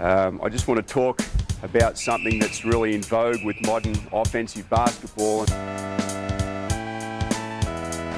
[0.00, 1.20] Um, I just want to talk
[1.62, 5.44] about something that's really in vogue with modern offensive basketball.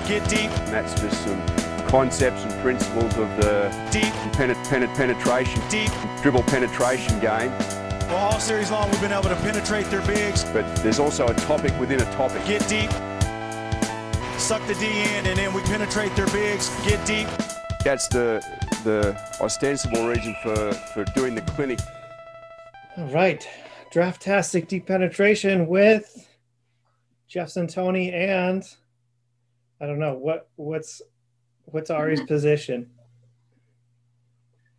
[0.07, 0.51] Get deep.
[0.51, 5.91] And that's just some concepts and principles of the deep pen- pen- penetration, deep
[6.23, 7.51] dribble penetration game.
[8.09, 10.45] Well, all series long, we've been able to penetrate their bigs.
[10.45, 12.45] But there's also a topic within a topic.
[12.47, 12.93] Get deep,
[14.39, 16.71] suck the D in, and then we penetrate their bigs.
[16.85, 17.27] Get deep.
[17.83, 18.41] That's the
[18.85, 21.79] the ostensible reason for, for doing the clinic.
[22.97, 23.47] All right.
[23.93, 26.29] Draftastic deep penetration with
[27.29, 28.63] Jeff Santoni and
[29.81, 31.03] I don't know what what's
[31.65, 32.91] what's Ari's position.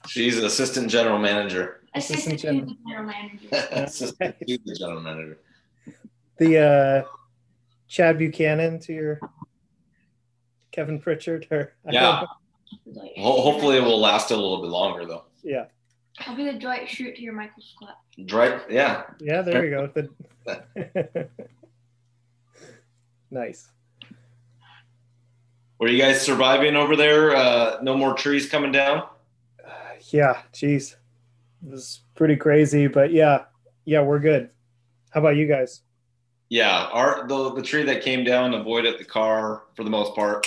[0.08, 1.82] She's assistant general manager.
[1.96, 3.48] Assistant, Assistant to general manager.
[3.72, 5.38] assistant the general manager.
[6.38, 7.04] The uh
[7.88, 9.20] Chad Buchanan to your
[10.72, 12.26] Kevin Pritchard or Yeah.
[12.86, 13.10] Know.
[13.18, 15.26] Ho- hopefully, it will last a little bit longer, though.
[15.44, 15.66] Yeah.
[16.20, 17.98] I'll be the Dwight Schrute to your Michael Scott.
[18.32, 18.62] Right?
[18.70, 19.04] Yeah.
[19.20, 19.90] Yeah, there we go.
[20.46, 21.28] The-
[23.32, 23.70] nice.
[25.80, 27.36] Were you guys surviving over there?
[27.36, 29.08] Uh, no more trees coming down.
[30.10, 30.98] Yeah, geez.
[31.66, 33.46] It was pretty crazy, but yeah.
[33.86, 34.50] Yeah, we're good.
[35.12, 35.82] How about you guys?
[36.50, 40.46] Yeah, our the the tree that came down avoided the car for the most part,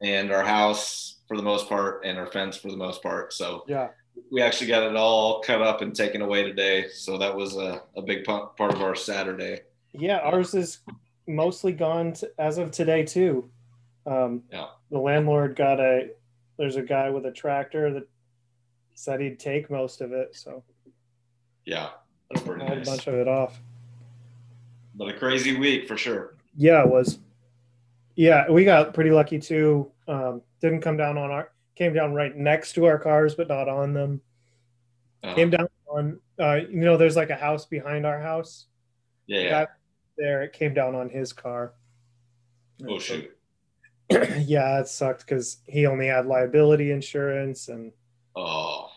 [0.00, 3.32] and our house for the most part, and our fence for the most part.
[3.32, 3.88] So Yeah.
[4.30, 6.88] we actually got it all cut up and taken away today.
[6.88, 9.60] So that was a, a big pa- part of our Saturday.
[9.92, 10.80] Yeah, ours is
[11.26, 13.48] mostly gone t as of today too.
[14.06, 14.66] Um, Yeah.
[14.90, 16.10] The landlord got a.
[16.56, 18.06] There's a guy with a tractor that
[18.94, 20.62] said he'd take most of it, so
[21.64, 21.88] Yeah,
[22.30, 23.58] that's I pretty had a bunch of it off.
[24.94, 26.34] But a crazy week for sure.
[26.56, 27.18] Yeah, it was.
[28.14, 29.90] Yeah, we got pretty lucky too.
[30.06, 31.52] Um, didn't come down on our.
[31.76, 34.20] Came down right next to our cars, but not on them.
[35.22, 36.18] Uh, Came down on.
[36.38, 38.66] Uh, you know, there's like a house behind our house.
[39.26, 39.66] yeah, yeah.
[40.16, 41.74] there, it came down on his car.
[42.88, 43.30] Oh shoot.
[44.10, 47.92] yeah, it sucked because he only had liability insurance and
[48.36, 48.88] Oh,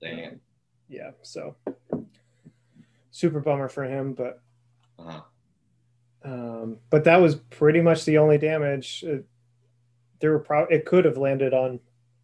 [0.00, 0.40] damn.
[0.88, 1.56] yeah, so
[3.10, 4.42] super bummer for him, but
[4.98, 5.20] Uh-huh.
[6.24, 9.02] um, but that was pretty much the only damage.
[9.06, 9.24] It,
[10.20, 11.80] there were pro- it could have landed on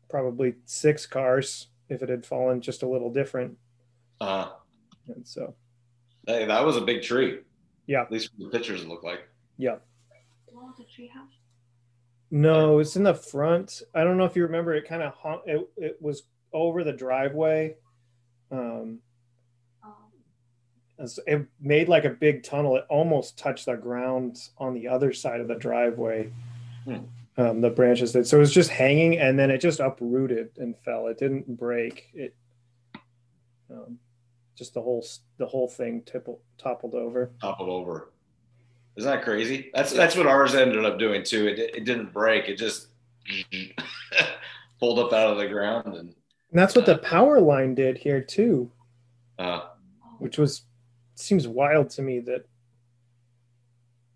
[0.09, 3.57] probably six cars if it had fallen just a little different,
[4.21, 4.51] Uh,
[5.09, 5.55] and so
[6.27, 7.41] hey, that was a big tree.
[7.87, 8.03] Yeah.
[8.03, 9.29] At least from the pictures it looked like.
[9.59, 9.77] yeah.
[10.49, 11.29] The one with the treehouse.
[12.31, 13.83] No, it's in the front.
[13.95, 14.73] I don't know if you remember.
[14.75, 15.41] It kind of hung.
[15.47, 16.23] It it was
[16.53, 17.77] over the driveway.
[18.51, 19.01] Um,
[19.83, 22.77] Um, it made like a big tunnel.
[22.77, 26.31] It almost touched the ground on the other side of the driveway.
[26.85, 26.99] Hmm.
[27.39, 28.27] Um, the branches did.
[28.27, 31.07] So it was just hanging, and then it just uprooted and fell.
[31.07, 32.11] It didn't break.
[32.13, 32.35] It
[33.71, 33.99] um,
[34.57, 35.05] just the whole
[35.39, 37.31] the whole thing tippled, toppled over.
[37.41, 38.13] Toppled over.
[38.97, 39.71] Isn't that crazy?
[39.73, 41.47] That's that's what ours ended up doing too.
[41.47, 42.49] It, it didn't break.
[42.49, 42.89] It just
[44.79, 46.15] pulled up out of the ground and And
[46.53, 48.71] that's what the power line did here too,
[49.39, 49.69] uh,
[50.19, 50.63] which was
[51.15, 52.45] seems wild to me that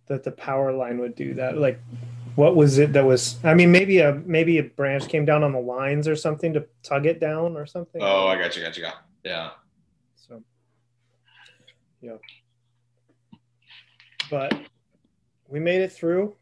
[0.09, 1.59] that the power line would do that.
[1.59, 1.81] Like,
[2.37, 3.39] what was it that was?
[3.43, 6.67] I mean, maybe a maybe a branch came down on the lines or something to
[6.83, 8.01] tug it down or something.
[8.03, 9.51] oh, I got you, got you, got yeah.
[10.15, 10.43] So,
[12.01, 12.17] yeah.
[14.31, 14.55] But
[15.49, 16.37] we made it through.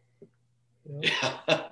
[0.86, 1.00] Know?
[1.02, 1.32] Yeah.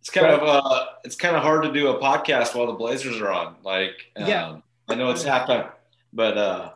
[0.00, 3.20] it's kind of uh it's kind of hard to do a podcast while the Blazers
[3.20, 3.56] are on.
[3.62, 4.56] Like um, Yeah.
[4.88, 5.70] I know it's halftime,
[6.12, 6.70] but uh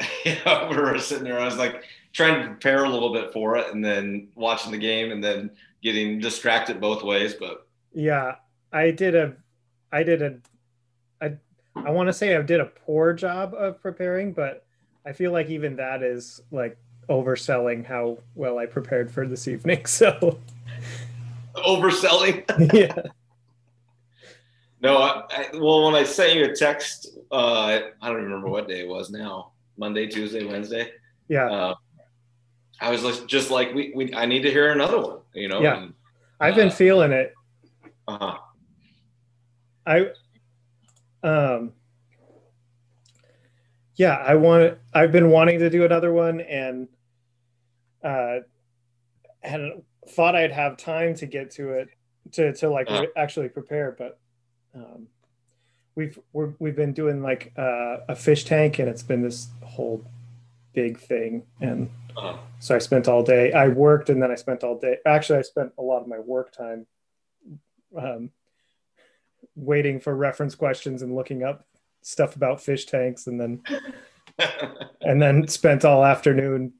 [0.46, 1.84] know, we were sitting there, I was like
[2.14, 5.50] trying to prepare a little bit for it and then watching the game and then
[5.82, 7.34] getting distracted both ways.
[7.34, 8.36] But Yeah,
[8.72, 9.34] I did a,
[9.92, 10.36] I did a,
[11.20, 11.34] I,
[11.76, 14.64] I want to say I did a poor job of preparing, but
[15.04, 16.78] I feel like even that is like
[17.10, 19.84] overselling how well I prepared for this evening.
[19.86, 20.38] So
[21.56, 22.44] overselling.
[22.72, 23.02] yeah,
[24.80, 28.68] No, I, I, well, when I sent you a text, uh, I don't remember what
[28.68, 29.52] day it was now.
[29.76, 30.90] Monday, Tuesday, Wednesday.
[31.28, 31.74] yeah, Uh,
[32.80, 35.60] I was just like, we, we, I need to hear another one, you know?
[35.60, 35.82] Yeah.
[35.82, 35.94] And,
[36.40, 37.32] I've been uh, feeling it.
[38.08, 38.38] uh-huh.
[39.86, 40.08] I,
[41.22, 41.72] um,
[43.96, 44.78] yeah, I want.
[44.92, 46.88] I've been wanting to do another one, and
[48.02, 48.38] uh,
[49.42, 51.88] and thought I'd have time to get to it
[52.32, 53.02] to to like Uh.
[53.02, 54.18] re- actually prepare, but
[54.74, 55.06] um,
[55.94, 60.04] we've we're, we've been doing like uh, a fish tank, and it's been this whole
[60.72, 62.36] big thing, and Uh-huh.
[62.60, 63.52] so I spent all day.
[63.52, 64.98] I worked, and then I spent all day.
[65.06, 66.86] Actually, I spent a lot of my work time
[67.96, 68.30] um,
[69.56, 71.66] waiting for reference questions and looking up
[72.02, 73.62] stuff about fish tanks, and then
[75.00, 76.72] and then spent all afternoon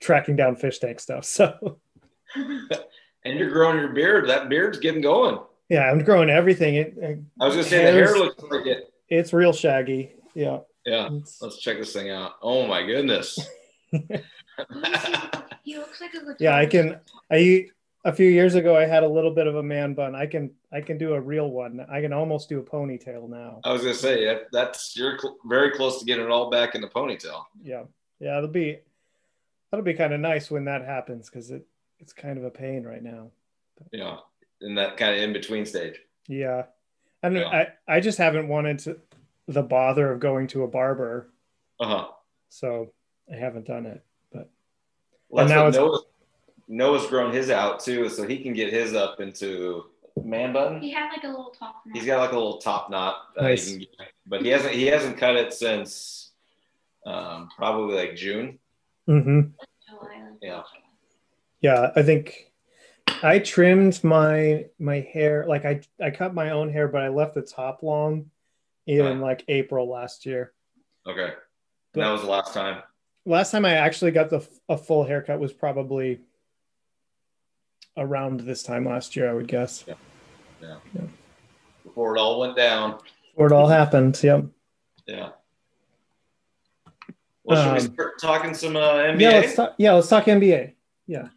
[0.00, 1.24] tracking down fish tank stuff.
[1.24, 1.78] So
[2.34, 4.28] and you're growing your beard.
[4.28, 5.38] That beard's getting going.
[5.68, 6.74] yeah, I'm growing everything.
[6.76, 8.92] It, it- I was gonna say the hair looks like it.
[9.08, 10.12] it's real shaggy.
[10.34, 10.58] Yeah.
[10.86, 11.06] Yeah.
[11.06, 12.32] It's- Let's check this thing out.
[12.42, 13.38] Oh my goodness.
[15.64, 16.36] He looks like a guitar.
[16.38, 17.00] Yeah, I can.
[17.30, 17.66] I
[18.04, 20.14] a few years ago I had a little bit of a man bun.
[20.14, 21.84] I can I can do a real one.
[21.90, 23.60] I can almost do a ponytail now.
[23.64, 26.74] I was gonna say that, that's you're cl- very close to getting it all back
[26.74, 27.44] in the ponytail.
[27.62, 27.84] Yeah,
[28.20, 28.78] yeah, it'll be
[29.70, 31.66] that'll be kind of nice when that happens because it
[31.98, 33.30] it's kind of a pain right now.
[33.90, 34.20] You know,
[34.60, 35.98] in that kind of in between stage.
[36.28, 36.64] Yeah,
[37.22, 37.40] I don't know.
[37.50, 37.64] Yeah.
[37.88, 38.98] I I just haven't wanted to
[39.48, 41.30] the bother of going to a barber,
[41.80, 42.08] Uh huh.
[42.48, 42.92] so
[43.32, 44.04] I haven't done it.
[44.32, 44.48] But
[45.28, 46.00] Well, And now what it's- Noah,
[46.66, 49.84] Noah's grown his out too, so he can get his up into
[50.22, 50.80] man bun.
[50.80, 51.94] He had like a little top knot.
[51.96, 53.70] He's got like a little top knot, that he Nice.
[53.70, 53.88] can get,
[54.26, 56.30] but he hasn't he hasn't cut it since
[57.06, 58.58] um, probably like June.
[59.06, 59.40] hmm
[60.40, 60.62] Yeah.
[61.60, 62.50] yeah, I think
[63.22, 65.44] I trimmed my my hair.
[65.46, 68.30] Like I I cut my own hair, but I left the top long
[68.86, 70.52] in like April last year.
[71.06, 71.32] Okay,
[71.94, 72.82] and that was the last time.
[73.26, 76.20] last time I actually got the a full haircut was probably
[77.96, 79.84] around this time last year, I would guess.
[79.86, 79.94] Yeah.
[80.62, 81.02] yeah.
[81.84, 82.98] Before it all went down.
[83.30, 84.18] Before it all happened.
[84.22, 84.46] Yep.
[85.06, 85.28] Yeah.
[87.44, 89.20] Well, should we Um, start talking some uh, NBA?
[89.20, 89.74] Yeah, let's talk.
[89.78, 90.72] Yeah, let's talk NBA.
[91.06, 91.28] Yeah.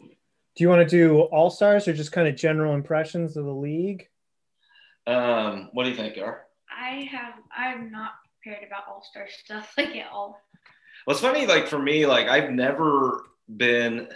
[0.00, 3.52] Do you want to do all stars or just kind of general impressions of the
[3.54, 4.08] league?
[5.06, 6.44] um, what do you think, Gar?
[6.76, 7.34] I have.
[7.56, 8.12] I'm not
[8.42, 10.40] prepared about All Star stuff like at all.
[11.06, 13.24] Well, it's funny, like for me, like I've never
[13.56, 14.08] been.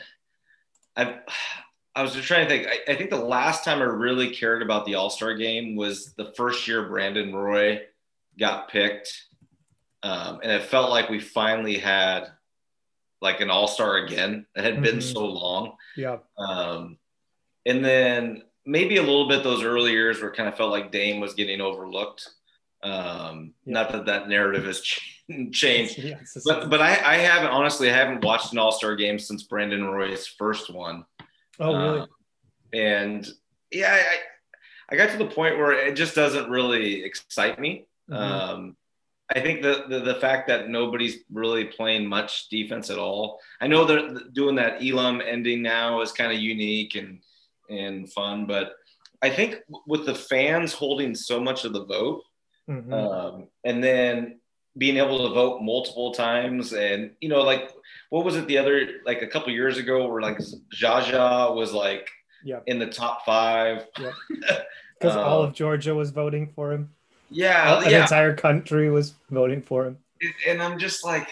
[0.97, 1.15] I've.
[1.95, 2.67] I was just trying to think.
[2.67, 6.15] I, I think the last time I really cared about the All Star game was
[6.15, 7.83] the first year Brandon Roy
[8.39, 9.13] got picked,
[10.03, 12.29] um, and it felt like we finally had
[13.21, 14.47] like an All Star again.
[14.57, 15.13] It had been Mhm.
[15.13, 16.17] so long, Yeah.
[16.39, 16.97] um,
[17.67, 20.93] and then maybe a little bit those early years where it kind of felt like
[20.93, 22.27] Dame was getting overlooked.
[22.83, 23.75] Um, Yeah.
[23.75, 24.81] Not that that narrative has
[25.53, 29.19] changed, Yeah, but but I, I haven't honestly I haven't watched an All Star game
[29.19, 31.05] since Brandon Roy's first one.
[31.61, 32.01] oh, really?
[32.01, 32.09] Um,
[32.73, 33.29] and
[33.71, 34.17] yeah, I
[34.91, 37.87] I got to the point where it just doesn't really excite me.
[38.11, 38.17] Mhm.
[38.17, 38.77] Um,
[39.35, 43.41] I think the, the the fact that nobody's really playing much defense at all.
[43.61, 47.21] I know they're doing that Elam ending now is kind of unique and
[47.71, 48.73] and fun, but
[49.23, 52.25] I think with the fans holding so much of the vote,
[52.69, 52.93] Mhm.
[52.93, 54.39] um, and then
[54.79, 57.71] being able to vote multiple times and you know like
[58.11, 60.39] what was it the other like a couple years ago where like
[60.75, 62.09] Zaza was like
[62.45, 62.61] Yeah.
[62.67, 63.87] in the top five
[64.99, 66.91] Because all uh, of Georgia was voting for him.
[67.31, 69.99] yeah the yeah entire country was voting for him.
[70.49, 71.29] and I'm just like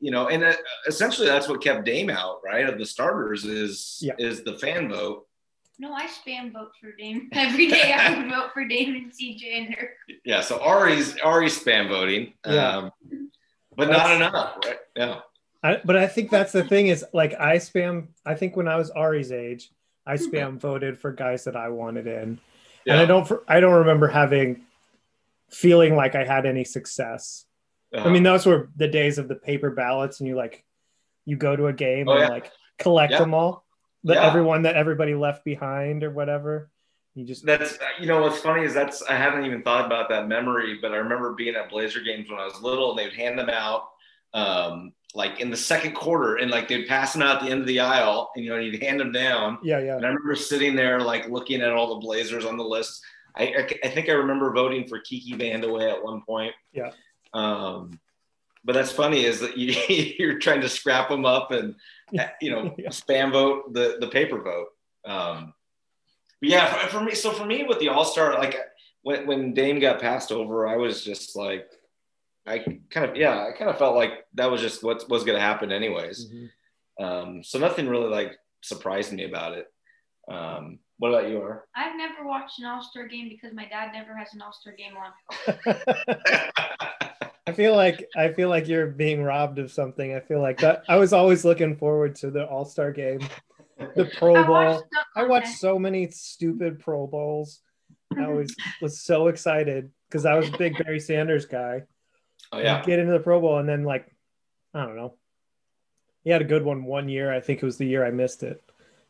[0.00, 0.54] you know and uh,
[0.86, 4.14] essentially that's what kept Dame out right of the starters is Yeah.
[4.18, 5.26] is the fan vote
[5.80, 7.92] No, I spam vote for Dame every day.
[7.92, 9.90] I would vote for Dame and CJ and her.
[10.24, 12.76] yeah so Ari's Ari's spam voting Yeah.
[12.76, 12.92] um,
[13.76, 15.20] but That's- not enough right yeah
[15.62, 18.08] I, but I think that's the thing is like I spam.
[18.24, 19.70] I think when I was Ari's age,
[20.06, 22.38] I spam voted for guys that I wanted in,
[22.86, 23.28] yeah and I don't.
[23.48, 24.62] I don't remember having
[25.50, 27.44] feeling like I had any success.
[27.92, 28.10] I Uh-huh.
[28.10, 30.64] mean, those were the days of the paper ballots, and you like
[31.24, 32.28] you go to a game Oh, and yeah.
[32.28, 33.18] like collect Yeah.
[33.18, 33.64] them all,
[34.04, 34.26] the Yeah.
[34.26, 36.70] everyone that everybody left behind or whatever.
[37.14, 40.28] You just That's you know what's funny is that's I haven't even thought about that
[40.28, 43.38] memory, but I remember being at Blazer games when I was little, and they'd hand
[43.38, 43.88] them out
[44.34, 47.60] um, like in the second quarter, and like they'd pass them out at the end
[47.62, 49.58] of the aisle, and you know you'd hand them down.
[49.64, 52.64] yeah yeah And I remember sitting there like looking at all the Blazers on the
[52.64, 53.00] list.
[53.36, 56.52] I I, I think I remember voting for Kiki Vandeweghe at one point.
[56.72, 56.92] Yeah.
[57.34, 57.98] Um,
[58.64, 59.74] but that's funny is that you,
[60.18, 61.74] you're trying to scrap them up and
[62.40, 62.88] you know Yeah.
[62.90, 64.68] spam vote the the paper vote.
[65.04, 65.54] Um,
[66.40, 68.56] but yeah, for, for me, so for me with the All Star, like
[69.02, 71.68] when when Dame got passed over, I was just like,
[72.46, 72.58] I
[72.90, 75.42] kind of yeah, I kind of felt like that was just what was going to
[75.42, 76.30] happen anyways.
[76.30, 76.50] Mhm.
[77.00, 79.66] Um, so nothing really like surprised me about it.
[80.30, 81.64] Um, what about you, Ar?
[81.76, 84.74] I've never watched an All Star game because my dad never has an All Star
[84.74, 85.12] game on.
[87.48, 90.14] I feel like I feel like you're being robbed of something.
[90.14, 93.20] I feel like that I was always looking forward to the All Star game,
[93.96, 94.52] the Pro I Bowl.
[94.54, 95.60] watched dunk I watched contest.
[95.60, 97.60] so many stupid Pro Bowls.
[98.16, 101.82] I was was so excited because I was a big Barry Sanders guy.
[102.52, 104.06] Oh yeah, Get into the Pro Bowl and then like
[104.74, 105.14] I don't know.
[106.24, 107.32] He had a good one one year.
[107.32, 108.62] I think it was the year I missed it.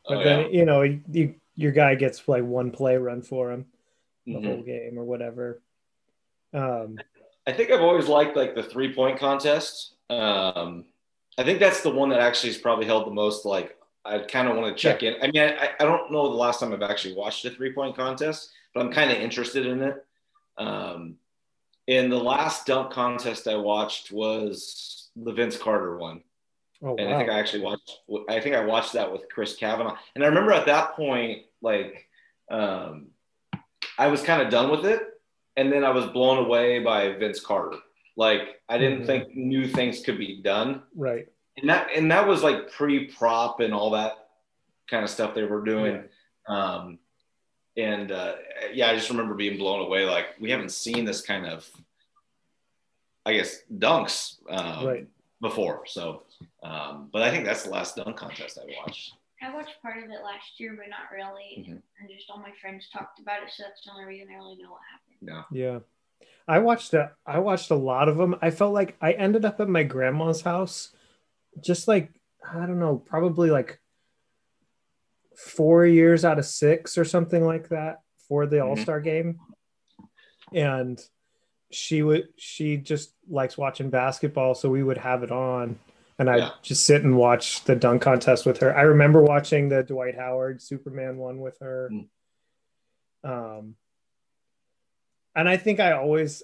[0.09, 0.59] But oh, then yeah.
[0.59, 3.67] you know you, your guy gets like one play run for him
[4.27, 4.45] the Mhm.
[4.47, 5.61] whole game or whatever.
[6.53, 6.99] Um,
[7.49, 9.95] I think I've always liked like the three point contest.
[10.11, 10.85] Um,
[11.39, 13.47] I think that's the one that actually has probably held the most.
[13.47, 13.75] Like,
[14.05, 15.15] I kind of want to check in.
[15.23, 17.97] I mean, I, I don't know the last time I've actually watched a three point
[17.97, 20.05] contest, but I'm kind of interested in it.
[20.59, 21.17] Um,
[21.89, 26.23] and the last dunk contest I watched was the Vince Carter one.
[26.83, 28.01] oh and I think I actually watched.
[28.29, 32.09] I think I watched that with Chris Kavanaugh, and I remember at that point, like,
[32.51, 33.07] um,
[33.97, 35.01] I was kind of done with it,
[35.59, 37.77] and then I was blown away by Vince Carter.
[38.17, 39.07] Like, I didn't Mhm.
[39.07, 41.27] think new things could be done, Right.
[41.57, 44.31] and that and that was like pre-prop and all that
[44.89, 46.09] kind of stuff they were doing.
[46.47, 47.01] Um,
[47.77, 48.37] and uh,
[48.73, 50.05] yeah, I just remember being blown away.
[50.07, 51.69] Like, we haven't seen this kind of,
[53.27, 54.39] I guess, dunks.
[54.49, 55.07] Um, Right.
[55.41, 55.87] before.
[55.87, 56.25] So,
[56.65, 59.15] um, but I think that's the last dunk contest I watched.
[59.41, 61.65] I watched part of it last year, but not really.
[61.65, 61.83] Mhm.
[62.01, 64.57] And just all my friends talked about it, so that's the only reason I really
[64.57, 65.08] know what happened.
[65.21, 65.45] No.
[65.53, 65.81] Yeah.
[66.47, 68.37] I watched a I watched a lot of them.
[68.41, 70.95] I felt like I ended up at my grandma's house
[71.61, 72.11] just like
[72.49, 73.81] I don't know, probably like
[75.37, 78.67] 4 years out of 6 or something like that for the Mhm.
[78.67, 79.39] All-Star game.
[80.53, 80.99] And
[81.71, 85.79] she would she just likes watching basketball, so we would have it on
[86.19, 86.51] and I'd Yeah.
[86.63, 88.75] just sit and watch the dunk contest with her.
[88.77, 91.91] I remember watching the Dwight Howard Superman one with her.
[91.93, 92.09] Mm.
[93.25, 93.77] Um
[95.39, 96.43] and I think I always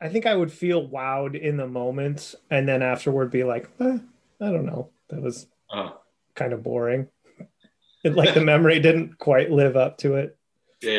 [0.00, 3.98] I think I would feel wowed in the moment and then afterward be like, eh,
[4.40, 4.90] I don't know.
[5.08, 5.90] That was Uh,
[6.34, 7.08] kind of boring.
[8.04, 10.36] It, like the memory didn't quite live up to it.
[10.80, 10.98] yeah,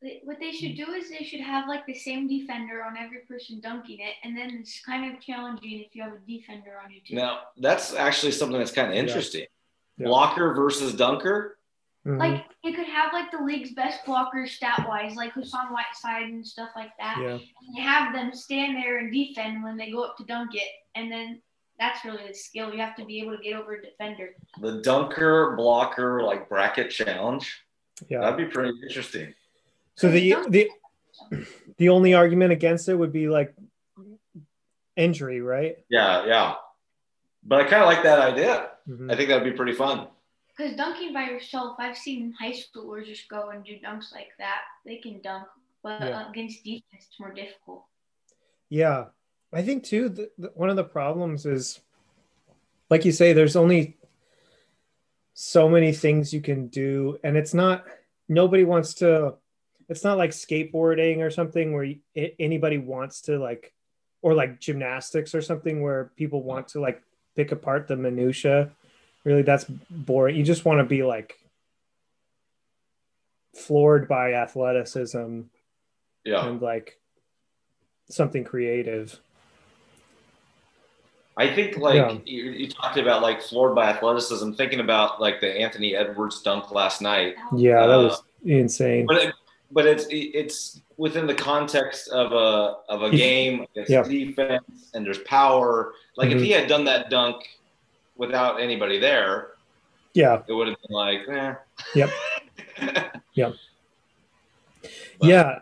[0.00, 0.18] yeah.
[0.24, 3.60] What they should do is they should have like the same defender on every person
[3.60, 7.00] dunking it, and then it's kind of challenging if you have a defender on your
[7.04, 7.16] team.
[7.16, 9.46] Now that's actually something that's kind of interesting.
[9.98, 10.06] Yeah.
[10.06, 11.58] Blocker versus dunker.
[12.06, 12.18] Mhm.
[12.18, 16.44] Like you could have like the league's best blockers stat wise, like Hassan Whiteside and
[16.46, 17.18] stuff like that.
[17.20, 17.34] yeah.
[17.34, 17.40] And
[17.76, 21.10] you have them stand there and defend when they go up to dunk it, and
[21.12, 21.40] then
[21.78, 22.72] that's really the skill.
[22.72, 24.30] You have to be able to get over a defender.
[24.60, 27.62] The dunker blocker like bracket challenge.
[28.08, 28.20] Yeah.
[28.20, 29.32] That'd be pretty interesting.
[29.96, 30.70] So the the
[31.76, 33.54] the only argument against it would be like
[34.96, 35.78] injury, right?
[35.88, 36.54] Yeah, yeah.
[37.44, 38.70] But I kind of like that idea.
[38.88, 39.10] Mhm.
[39.12, 40.08] I think that'd be pretty fun.
[40.56, 44.60] Because dunking by yourself, I've seen high schoolers just go and do dunks like that.
[44.84, 45.46] They can dunk,
[45.82, 46.30] but Yeah.
[46.30, 47.84] against defense, it's more difficult.
[48.68, 49.06] Yeah,
[49.52, 50.08] I think too.
[50.08, 51.80] The, the, one of the problems is,
[52.90, 53.98] like you say, there's only
[55.34, 57.84] so many things you can do, and it's not.
[58.28, 59.34] Nobody wants to.
[59.88, 61.98] It's not like skateboarding or something where you,
[62.38, 63.74] anybody wants to like,
[64.22, 67.02] or like gymnastics or something where people want to like
[67.36, 68.70] pick apart the minutia.
[69.24, 70.36] Really, that's boring.
[70.36, 71.38] You just want to be like
[73.54, 75.42] floored by athleticism
[76.24, 76.46] Yeah.
[76.46, 76.98] and like
[78.10, 79.20] something creative.
[81.36, 82.18] I think like Yeah.
[82.26, 86.72] you, you talked about like floored by athleticism, thinking about like the Anthony Edwards dunk
[86.72, 87.36] last night.
[87.56, 89.06] Yeah, that Uh, was insane.
[89.06, 89.34] But it,
[89.70, 93.66] but it's it's within the context of a of a game.
[93.74, 94.02] It's yeah.
[94.02, 95.94] defense and there's power.
[96.16, 96.36] Like Mhm.
[96.36, 97.48] if he had done that dunk
[98.16, 99.52] without anybody there,
[100.14, 101.54] Yeah, it would have been like, eh.
[101.94, 102.10] Yep.
[105.18, 105.60] But- yeah,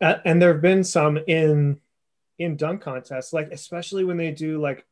[0.00, 1.80] Uh, and there have been some in
[2.38, 4.84] in dunk contests, like especially when they do like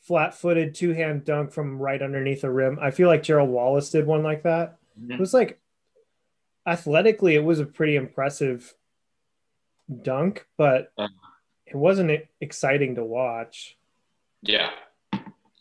[0.00, 2.78] flat-footed two-hand dunk from right underneath the rim.
[2.80, 4.78] I feel like Gerald Wallace did one like that.
[4.96, 5.18] It Mhm.
[5.18, 5.60] was like
[6.66, 8.74] athletically, it was a pretty impressive
[10.02, 11.08] dunk, but Uh-huh.
[11.66, 13.76] it wasn't exciting to watch.
[14.42, 14.70] Yeah.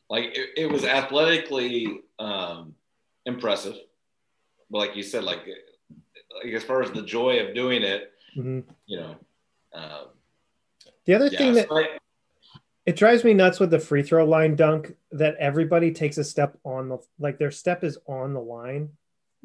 [0.10, 2.76] Like it, it was athletically um,
[3.26, 3.76] impressive.
[4.70, 5.40] But like you said, like,
[6.44, 8.64] like as far as the joy of doing it, Mhm.
[8.86, 9.16] you know,
[9.74, 10.08] um,
[11.06, 11.38] The other yeah.
[11.38, 11.98] thing that so I-
[12.86, 16.58] it drives me nuts with the free throw line dunk that everybody takes a step
[16.66, 18.90] on the like their step is on the line.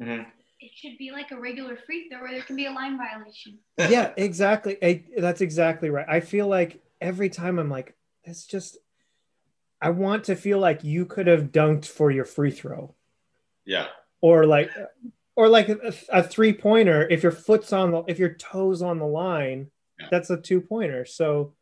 [0.01, 0.25] mhm.
[0.61, 3.59] It should be like a regular free throw where there can be a line violation.
[3.77, 4.77] Yeah, exactly.
[4.83, 6.05] I, that's exactly right.
[6.09, 8.77] I feel like every time I'm like, it's just
[9.81, 12.93] I want to feel like you could have dunked for your free throw
[13.65, 13.87] yeah.
[14.21, 14.71] or like
[15.35, 18.99] or like a, a three pointer if your foot's on the if your toes on
[18.99, 20.07] the line Yeah.
[20.11, 21.53] that's a two pointer so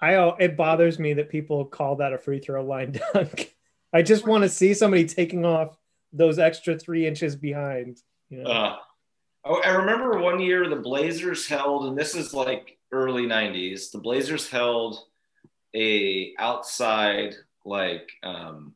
[0.00, 3.54] i it bothers me that people call that a free throw line dunk
[3.92, 5.78] i just want to see somebody taking off
[6.12, 8.76] those extra three inches behind you know Uh,
[9.44, 13.90] oh, I remember one year the Blazers held, and this is like early '90s.
[13.90, 15.04] The Blazers held
[15.74, 18.74] a outside like um,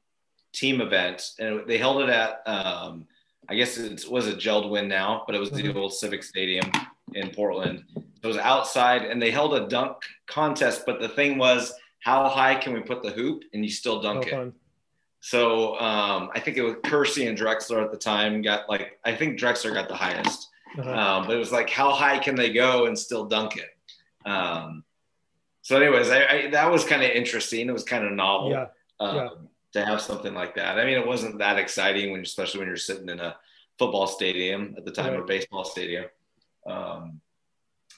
[0.53, 3.07] team event, and they held it at um,
[3.49, 5.77] I guess it was a JELD-WEN now, but it was the Mhm.
[5.77, 6.71] old Civic Stadium
[7.15, 7.85] in Portland.
[8.23, 10.83] It was outside, and they held a dunk contest.
[10.85, 14.03] But the thing was, how high can we put the hoop, and you still Oh,
[14.03, 14.31] dunk it?
[14.33, 14.53] fun.
[15.21, 19.15] So um, I think it was Kersey and Drexler at the time got like I
[19.17, 20.91] think Drexler got the highest, Uh-huh.
[20.91, 23.71] um, but it was like how high can they go and still dunk it?
[24.29, 24.85] Um,
[25.69, 27.69] so, anyways, I, I, that was kind of interesting.
[27.69, 28.67] It was kind of novel yeah.
[29.01, 29.29] um, yeah.
[29.75, 30.79] to have something like that.
[30.79, 33.37] I mean, it wasn't that exciting when, especially when you're sitting in a
[33.79, 36.07] football stadium at the time or baseball stadium.
[36.67, 37.21] Um,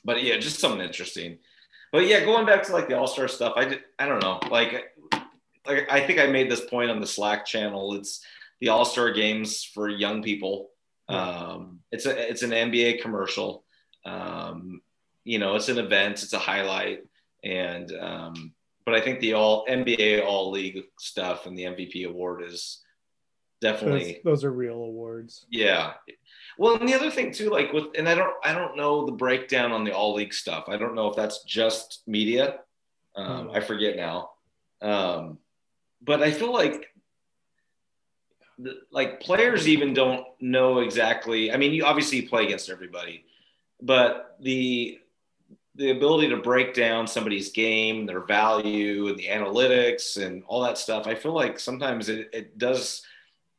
[0.05, 1.39] but yeah, just something interesting.
[1.93, 4.41] But yeah, going back to like the All Star stuff, I did, I don't know,
[4.51, 4.93] like,
[5.65, 7.95] like I think I made this point on the Slack channel.
[7.95, 8.21] It's
[8.61, 10.71] the All Star games for young people.
[11.09, 13.65] Um, it's a it's an NBA commercial.
[14.05, 14.83] Um,
[15.23, 16.25] you know, it's an event.
[16.25, 17.05] It's a highlight,
[17.45, 18.53] and um,
[18.85, 22.83] but I think the all NBA All League stuff and the MVP award is
[23.61, 25.47] definitely those are real awards.
[25.51, 25.93] yeah.
[26.59, 29.13] Well, and the other thing too, like with, and I don't, I don't know the
[29.13, 30.65] breakdown on the all league stuff.
[30.69, 32.57] I don't know if that's just media.
[33.17, 33.57] Um, Hmm.
[33.57, 34.31] I forget now.
[34.83, 35.39] Um,
[36.03, 36.93] but I feel like,
[38.93, 41.51] like players even don't know exactly.
[41.53, 43.25] I mean, you obviously play against everybody,
[43.81, 45.00] but the
[45.81, 50.77] the ability to break down somebody's game, their value, and the analytics and all that
[50.77, 51.07] stuff.
[51.07, 53.03] I feel like sometimes it, it does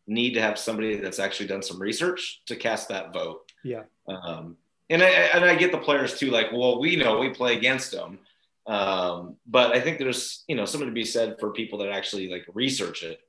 [0.05, 3.51] need to have somebody that's actually done some research to cast that vote.
[3.63, 3.83] Yeah.
[4.07, 4.55] Um,
[4.91, 6.29] and I and I get the players too.
[6.29, 8.19] Like, well, we know we play against them,
[8.67, 12.29] um, but I think there's you know something to be said for people that actually
[12.29, 13.19] like research it.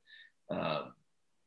[0.51, 0.93] Um,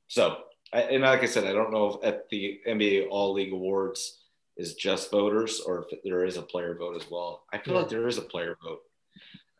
[0.07, 0.37] so,
[0.73, 4.17] I, and like I said, I don't know if at the NBA All League Awards
[4.57, 7.43] is just voters or if there is a player vote as well.
[7.51, 7.81] I feel Yeah.
[7.81, 8.81] like there is a player vote.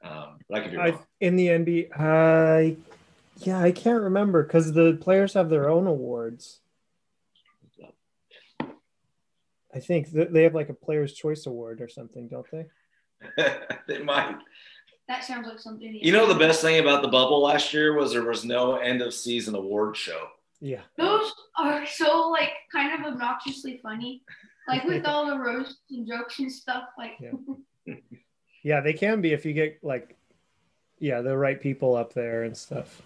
[0.03, 1.05] Um, but I could be I wrong.
[1.19, 2.77] in the NBA, I
[3.37, 6.59] yeah, I can't remember because the players have their own awards.
[9.73, 12.65] I think that they have like a Players' Choice Award or something, don't they?
[13.87, 14.37] they might.
[15.09, 15.93] That sounds like something.
[16.01, 19.01] You know, the best thing about the bubble last year was there was no end
[19.01, 20.29] of season award show.
[20.61, 20.81] Yeah.
[20.97, 24.23] Those are so like kind of obnoxiously funny.
[24.67, 26.83] Like with all the roasts and jokes and stuff.
[26.97, 27.31] Like Yeah.
[28.63, 30.17] Yeah, they can be if you get like,
[30.97, 32.99] yeah, the right people up there and stuff.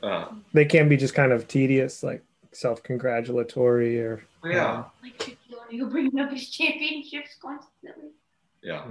[0.00, 5.90] Uh, They can be just kind of tedious, like self-congratulatory or yeah, like Shaquille O'Neal
[5.90, 8.10] bringing up his championships constantly.
[8.62, 8.84] yeah.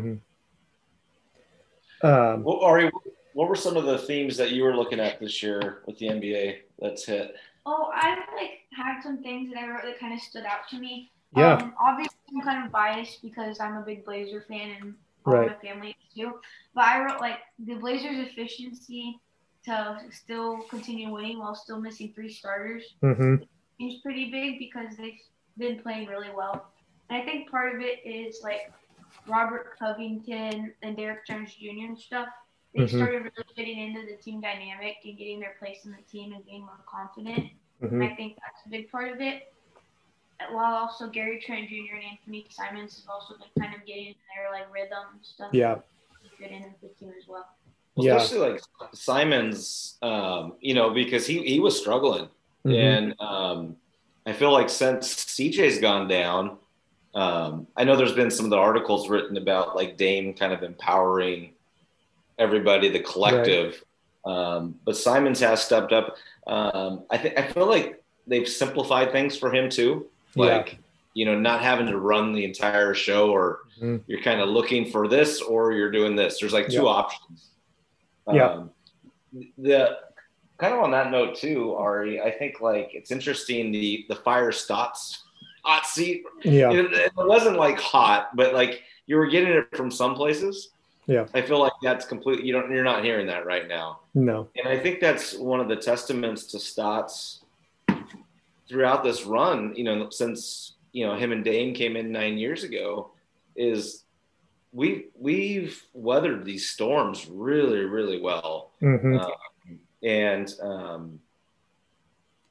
[2.04, 2.92] um, Well, Ari,
[3.34, 6.08] what were some of the themes that you were looking at this year with the
[6.08, 7.36] NBA that's hit?
[7.66, 10.80] Oh, I like had some things that I wrote that kind of stood out to
[10.80, 11.12] me.
[11.36, 11.56] Yeah.
[11.56, 14.96] Um, obviously, I'm kind of biased because I'm a big Blazer fan and
[15.26, 15.48] all Right.
[15.48, 16.34] my family is too.
[16.74, 19.20] But I wrote like the Blazers' efficiency
[19.66, 23.46] to still continue winning while still missing three starters mhm.
[23.80, 25.20] is pretty big because they've
[25.58, 26.72] been playing really well.
[27.10, 28.72] And I think part of it is like
[29.28, 31.86] Robert Covington and Derrick Jones Jr.
[31.86, 32.30] and stuff.
[32.74, 32.90] They Mhm.
[32.90, 36.46] started really fitting into the team dynamic and getting their place in the team and
[36.46, 37.52] being more confident.
[37.82, 38.12] And Mhm.
[38.12, 39.54] I think that's a big part of it.
[40.52, 41.96] While also Gary Trent Jr.
[41.96, 45.54] and Anthony Simons have also been kind of getting their like rhythm and stuff.
[45.54, 45.80] Yeah.
[46.40, 47.46] Fit in with the team as well.
[47.96, 48.16] Well, Yeah.
[48.16, 48.62] Especially like
[48.94, 52.30] Simons, um, you know, because he, he was struggling.
[52.66, 52.76] Mhm.
[52.76, 53.78] And um,
[54.26, 56.58] I feel like since CJ's gone down,
[57.14, 60.64] um, I know there's been some of the articles written about like Dame kind of
[60.64, 61.54] empowering
[62.46, 63.84] everybody, the collective.
[64.26, 66.16] Um, but Simons has stepped up.
[66.48, 70.08] Um, I think I feel like they've simplified things for him too.
[70.36, 70.46] Yeah.
[70.58, 70.78] Like,
[71.14, 74.02] you know, not having to run the entire show or Mhm.
[74.08, 76.40] you're kind of looking for this or you're doing this.
[76.40, 77.00] There's like two Yeah.
[77.02, 77.50] options.
[78.32, 78.50] Yeah.
[78.50, 78.72] Um,
[79.58, 79.98] the
[80.58, 84.52] kind of on that note too, Ari, I think like it's interesting the the fire
[84.52, 85.24] Stotts
[85.64, 86.24] hot seat.
[86.44, 86.72] Yeah.
[86.72, 90.70] It, it wasn't like hot, but like you were getting it from some places.
[91.08, 91.26] Yeah.
[91.34, 92.44] I feel like that's complete.
[92.44, 92.72] You don't.
[92.72, 94.02] You're not hearing that right now.
[94.14, 94.50] No.
[94.56, 97.42] And I think that's one of the testaments to Stotts
[98.68, 102.64] throughout this run, you know, since, you know, him and Dame came in nine years
[102.64, 103.12] ago,
[103.56, 104.04] is
[104.72, 108.72] we we've weathered these storms really, really well.
[108.82, 109.20] Mhm.
[109.20, 109.30] Uh,
[110.04, 111.20] and um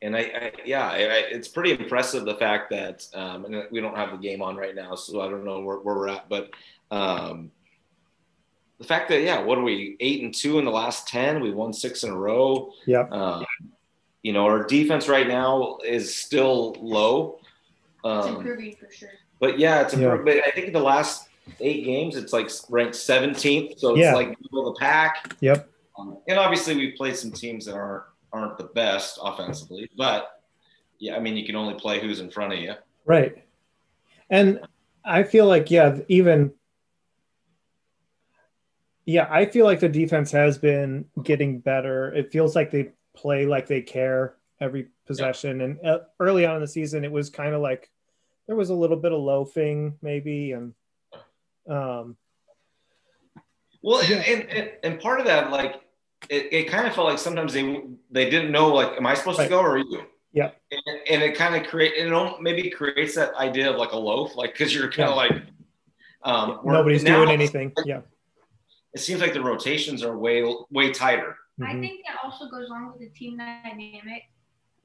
[0.03, 3.81] and I, I yeah, I, I, it's pretty impressive the fact that um, and we
[3.81, 6.29] don't have the game on right now, so I don't know where, where we're at,
[6.29, 6.51] but
[6.91, 7.51] um,
[8.81, 11.40] the fact that yeah, what are we eight and two in the last ten?
[11.40, 12.73] We won six in a row.
[12.87, 13.12] Yep.
[13.12, 13.47] Um,
[14.23, 17.38] you know, our defense right now is still low.
[18.05, 19.11] It's Um, improving for sure.
[19.38, 20.16] but yeah, it's Yeah.
[20.25, 21.29] But I think in the last
[21.61, 24.14] eight games, it's like ranked 17th, so it's Yeah.
[24.14, 25.35] like middle of the pack.
[25.40, 25.69] Yep.
[25.99, 30.40] Um, and obviously, we've played some teams that aren't aren't the best offensively, but
[31.01, 32.75] yeah, I mean, you can only play who's in front of you.
[33.05, 33.37] Right.
[34.31, 34.61] And
[35.05, 36.53] I feel like, yeah, even,
[39.11, 42.14] yeah, I feel like the defense has been getting better.
[42.14, 45.62] It feels like they play like they care every possession.
[45.62, 47.90] And uh, early on in the season, it was kind of like
[48.46, 50.53] there was a little bit of loafing, maybe.
[50.53, 50.75] And,
[51.68, 52.16] um,
[53.83, 54.18] well, yeah.
[54.18, 55.81] and, and, and part of that, like,
[56.29, 59.40] it, it kind of felt like sometimes they they didn't know, like, am I supposed
[59.40, 59.46] right.
[59.46, 60.03] to go or are you?
[60.33, 60.53] Yeah.
[60.70, 64.37] And, and it kind of create it maybe creates that idea of like a loaf,
[64.37, 65.23] like because you're kind of yeah.
[65.23, 65.42] like
[66.23, 67.73] um, nobody's doing anything.
[67.85, 68.03] Yeah.
[68.92, 71.37] It seems like the rotations are way way tighter.
[71.61, 71.76] Mm-hmm.
[71.76, 74.24] I think that also goes along with the team dynamic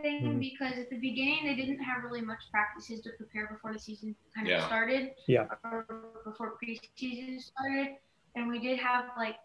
[0.02, 0.40] thing mm-hmm.
[0.40, 4.16] because at the beginning they didn't have really much practices to prepare before the season
[4.36, 5.12] kind of started.
[5.28, 5.46] Yeah.
[5.64, 5.86] Or
[6.24, 7.96] before preseason started,
[8.36, 9.36] and we did have like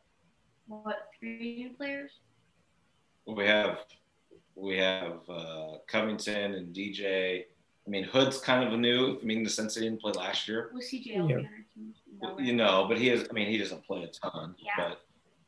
[0.67, 2.11] what three new players.
[3.27, 3.79] We have
[4.55, 7.45] we have uh, Covington and DJ.
[7.87, 9.19] I mean, Hood's kind of a new.
[9.21, 10.71] I mean, the sense he didn't play last year.
[10.75, 12.35] Was CJ yeah.
[12.39, 13.27] You know, but he is.
[13.29, 14.55] I mean, he doesn't play a ton.
[14.59, 14.73] Yeah.
[14.77, 15.01] But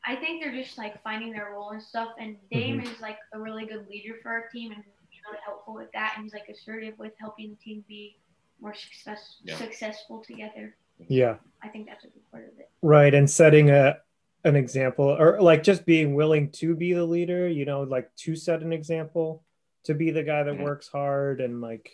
[0.05, 2.11] I think they're just like finding their role and stuff.
[2.19, 2.93] And Dame mm-hmm.
[2.93, 6.15] is like a really good leader for our team, and he's really helpful with that.
[6.17, 8.17] And he's like assertive with helping the team be
[8.61, 9.57] more success yeah.
[9.57, 10.75] successful together.
[11.09, 11.37] Yeah.
[11.63, 12.71] I think that's a big part of it.
[12.81, 13.99] Right, and setting a
[14.45, 18.35] an example or like just being willing to be the leader you know like to
[18.35, 19.45] set an example
[19.85, 20.65] to be the guy that mm-hmm.
[20.65, 21.91] works hard and like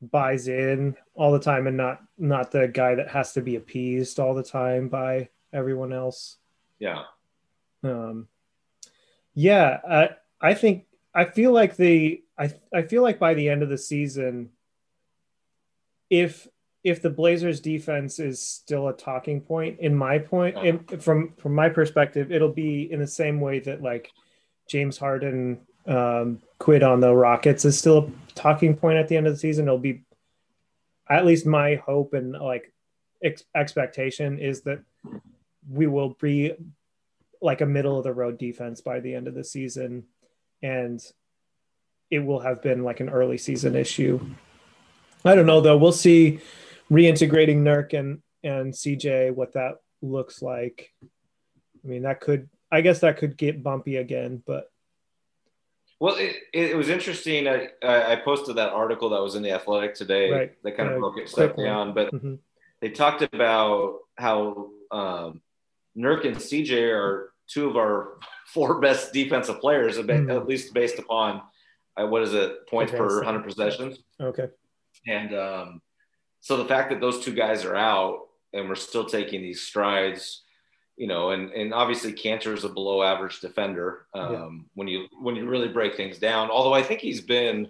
[0.00, 4.20] buys in all the time and not not the guy that has to be appeased
[4.20, 6.36] all the time by everyone else.
[6.78, 7.02] Yeah.
[7.82, 8.28] Um
[9.38, 10.08] yeah i
[10.40, 13.78] i think i feel like the i i feel like by the end of the
[13.78, 14.50] season
[16.10, 16.48] if
[16.82, 21.54] if the Blazers defense is still a talking point, in my point, in, from from
[21.54, 24.10] my perspective, it'll be in the same way that like
[24.68, 25.58] James Harden
[25.88, 29.38] um, quit on the Rockets is still a talking point at the end of the
[29.38, 29.66] season.
[29.66, 30.02] It'll be
[31.08, 32.72] at least my hope and like
[33.24, 34.80] ex- expectation is that
[35.68, 36.52] we will be
[37.40, 40.04] like a middle of the road defense by the end of the season,
[40.62, 41.02] and
[42.10, 44.20] it will have been like an early season issue.
[45.24, 45.78] I don't know though.
[45.78, 46.40] We'll see
[46.90, 50.92] reintegrating Nurk and and CJ, what that looks like.
[51.02, 54.70] I mean, that could, I guess, that could get bumpy again, but.
[56.00, 57.48] Well, it, it was interesting.
[57.48, 60.62] I, I posted that article that was in the Athletic today right.
[60.62, 62.34] that kind of broke it stuff down, but mm-hmm.
[62.80, 65.40] they talked about how um,
[65.96, 70.30] Nurk and CJ are two of our four best defensive players, mm-hmm.
[70.30, 71.42] at least based upon
[71.96, 73.98] uh, what is it points per 100 possessions.
[74.20, 74.48] Okay.
[75.06, 75.82] And um,
[76.40, 80.42] so the fact that those two guys are out and we're still taking these strides,
[80.98, 84.48] you know, and and obviously Kanter is a below average defender um, yeah.
[84.74, 86.50] when you when you really break things down.
[86.50, 87.68] Although I think he's been,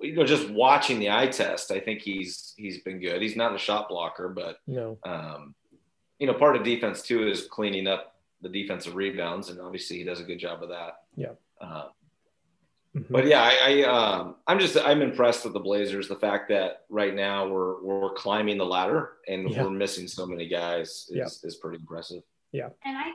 [0.00, 3.22] you know, just watching the eye test, I think he's he's been good.
[3.22, 5.54] He's not a shot blocker, but no, um,
[6.18, 10.04] you know, part of defense too is cleaning up the defensive rebounds, and obviously he
[10.04, 10.98] does a good job of that.
[11.16, 11.32] Yeah.
[11.58, 11.86] Uh,
[12.96, 13.12] Mm-hmm.
[13.12, 16.08] But yeah, I, I um, I'm just I'm impressed with the Blazers.
[16.08, 19.62] The fact that right now we're we're climbing the ladder and yeah.
[19.62, 21.24] we're missing so many guys is, yeah.
[21.24, 22.22] is pretty impressive.
[22.52, 22.68] Yeah.
[22.84, 23.12] And I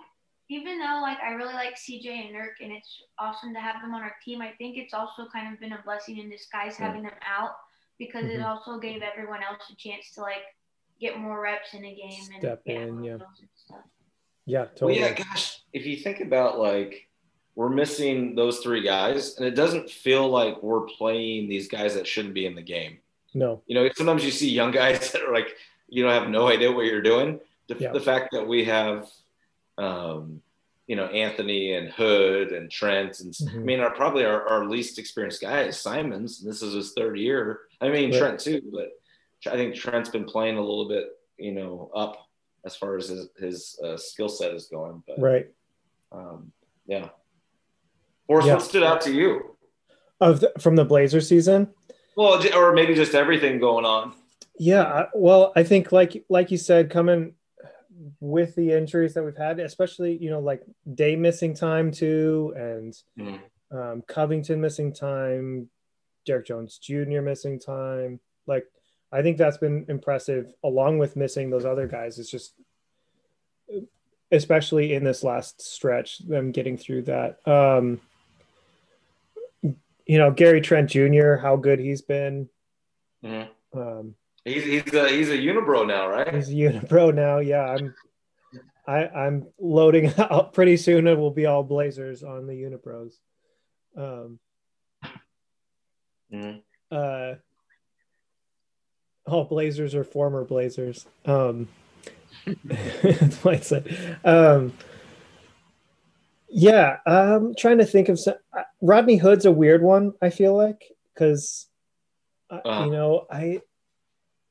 [0.49, 3.93] even though like I really like CJ and Nurk and it's awesome to have them
[3.93, 7.03] on our team, I think it's also kind of been a blessing in disguise having
[7.03, 7.51] them out
[7.97, 8.41] because mm-hmm.
[8.41, 10.43] it also gave everyone else a chance to like
[10.99, 13.17] get more reps in a game Step and in, yeah.
[14.45, 14.99] Yeah, totally.
[14.99, 17.07] Well, yeah, gosh, if you think about like
[17.55, 22.07] we're missing those three guys, and it doesn't feel like we're playing these guys that
[22.07, 22.97] shouldn't be in the game.
[23.33, 25.55] No, you know, sometimes you see young guys that are like,
[25.87, 27.39] you know, have no idea what you're doing.
[27.67, 27.91] The, yeah.
[27.91, 29.09] the fact that we have,
[29.77, 30.41] um,
[30.87, 33.59] you know, Anthony and Hood and Trent, and mm-hmm.
[33.59, 35.79] I mean, are probably our, our, least experienced guys.
[35.79, 37.61] Simons, and this is his third year.
[37.79, 38.11] I mean.
[38.11, 38.89] Trent too, but
[39.51, 41.07] I think Trent's been playing a little bit,
[41.37, 42.27] you know, up
[42.65, 45.03] as far as his, his uh, skill set is going.
[45.07, 45.47] But right,
[46.11, 46.51] um,
[46.85, 47.09] yeah.
[48.27, 48.53] Or yeah.
[48.53, 49.55] what stood out to you?
[50.21, 51.69] Of the, from the Blazer season?
[52.15, 54.13] Well, or maybe just everything going on.
[54.57, 57.33] Yeah, well, I think like like you said, coming
[58.19, 60.63] with the injuries that we've had, especially you know like
[60.93, 63.39] Day missing time too, and mm.
[63.71, 65.69] um, Covington missing time,
[66.25, 67.21] Derrick Jones Jr.
[67.21, 68.19] missing time.
[68.47, 68.65] Like
[69.11, 72.19] I think that's been impressive, along with missing those other guys.
[72.19, 72.53] It's just
[74.31, 77.47] especially in this last stretch, them getting through that.
[77.47, 78.01] Um,
[80.05, 81.35] you know Gary Trent Jr.
[81.35, 82.49] How good he's been.
[83.23, 83.79] Mm-hmm.
[83.79, 86.33] Um, he's he's a he's a unibro now, right?
[86.33, 87.39] He's a unibro now.
[87.39, 87.93] Yeah, I'm.
[88.85, 91.07] I, I'm loading out pretty soon.
[91.07, 93.13] It will be all Blazers on the unibros.
[93.95, 94.39] Um,
[96.33, 96.61] Mhm.
[96.91, 97.35] Uh,
[99.25, 101.05] all Blazers are former Blazers.
[101.25, 101.69] Um,
[102.65, 104.17] that's what I said.
[104.25, 104.73] Um,
[106.49, 108.35] yeah, I'm trying to think of some.
[108.57, 110.13] uh, Rodney Hood's a weird one.
[110.21, 111.67] I feel like because
[112.49, 112.85] Uh-huh.
[112.85, 113.61] you know I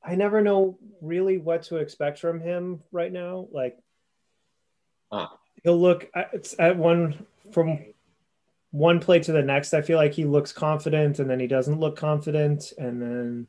[0.04, 3.48] I never know really what to expect from him right now.
[3.52, 3.78] Like
[5.10, 5.26] Uh.
[5.62, 7.78] he'll look it's at one from
[8.70, 9.74] one play to the next.
[9.74, 13.46] I feel like he looks confident and then he doesn't look confident and then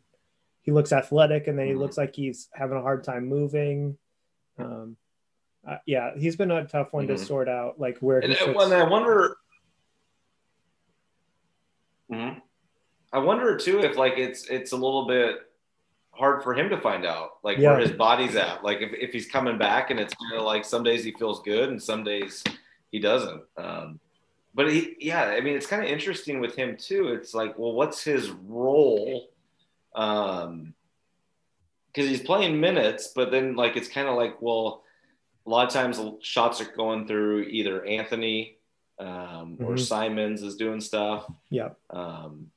[0.61, 1.79] he looks athletic and then he Mhm.
[1.79, 3.97] looks like he's having a hard time moving.
[4.57, 4.97] Um,
[5.67, 7.25] uh, yeah, he's been a tough one to Mhm.
[7.25, 9.37] sort out, like where he And, and when I wonder,
[12.11, 12.41] Mhm.
[13.13, 15.49] I wonder too if like it's it's a little bit
[16.15, 17.71] hard for him to find out like Yeah.
[17.71, 18.63] where his body's at.
[18.63, 21.41] Like if, if he's coming back and it's kind of like some days he feels
[21.41, 22.43] good and some days
[22.91, 23.41] he doesn't.
[23.57, 23.99] Um,
[24.53, 27.07] but he, yeah, I mean it's kind of interesting with him too.
[27.09, 29.29] It's like, well, what's his role?
[29.95, 30.73] Um,
[31.87, 34.83] because he's playing minutes, but then like it's kind of like, well,
[35.45, 38.57] a lot of times shots are going through either Anthony
[38.99, 39.79] um, or Mhm.
[39.79, 42.51] Simons is doing stuff, yeah, um,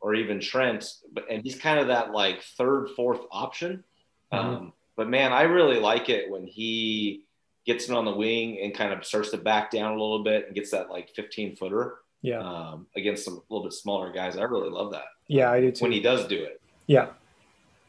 [0.00, 0.84] or even Trent.
[1.12, 3.84] But and he's kind of that like third, fourth option.
[4.32, 7.24] Um, but man, I really like it when he
[7.66, 10.46] gets it on the wing and kind of starts to back down a little bit
[10.46, 14.36] and gets that like 15 footer yeah, um, against some a little bit smaller guys.
[14.36, 15.50] I really love that yeah.
[15.50, 15.84] I do too.
[15.84, 16.60] when he does do it.
[16.86, 17.08] yeah,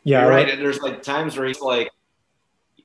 [0.04, 0.50] yeah, You're I right.
[0.50, 1.89] And there's like times where he's like,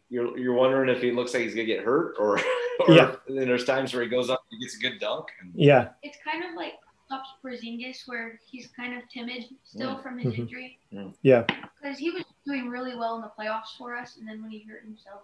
[0.09, 2.39] you're you're wondering if he looks like he's gonna get hurt, or,
[2.81, 3.15] or Yeah.
[3.29, 5.27] and then there's times where he goes up and gets a good dunk.
[5.41, 6.75] And, yeah, It's kind of like
[7.07, 10.03] stops Porzingis, where he's kind of timid still Mm.
[10.03, 10.38] from his Mhm.
[10.40, 10.79] injury.
[11.23, 11.45] Yeah.
[11.81, 14.61] Because he was doing really well in the playoffs for us, and then when he
[14.64, 15.23] hurt himself,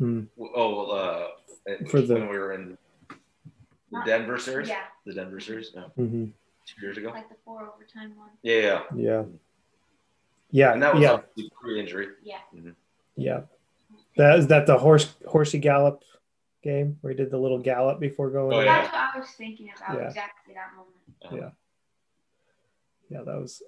[0.00, 0.26] Mm.
[0.38, 1.28] oh, uh,
[1.88, 2.76] For the- when we were in
[3.90, 6.26] the Denver series, yeah, the Denver series, no, hmm
[6.64, 7.10] two years ago.
[7.10, 8.30] like the four overtime one.
[8.42, 9.24] Yeah, yeah, yeah,
[10.50, 12.08] yeah, and that was yeah, obviously pre-injury.
[12.22, 12.40] Yeah.
[13.16, 13.42] yeah.
[14.16, 16.02] That is that the horse horsey gallop
[16.62, 18.52] game where he did the little gallop before going.
[18.54, 18.82] Oh, yeah.
[18.82, 20.06] That's what I was thinking about Yeah.
[20.08, 20.92] exactly that moment.
[23.10, 23.18] Yeah.
[23.18, 23.62] yeah that was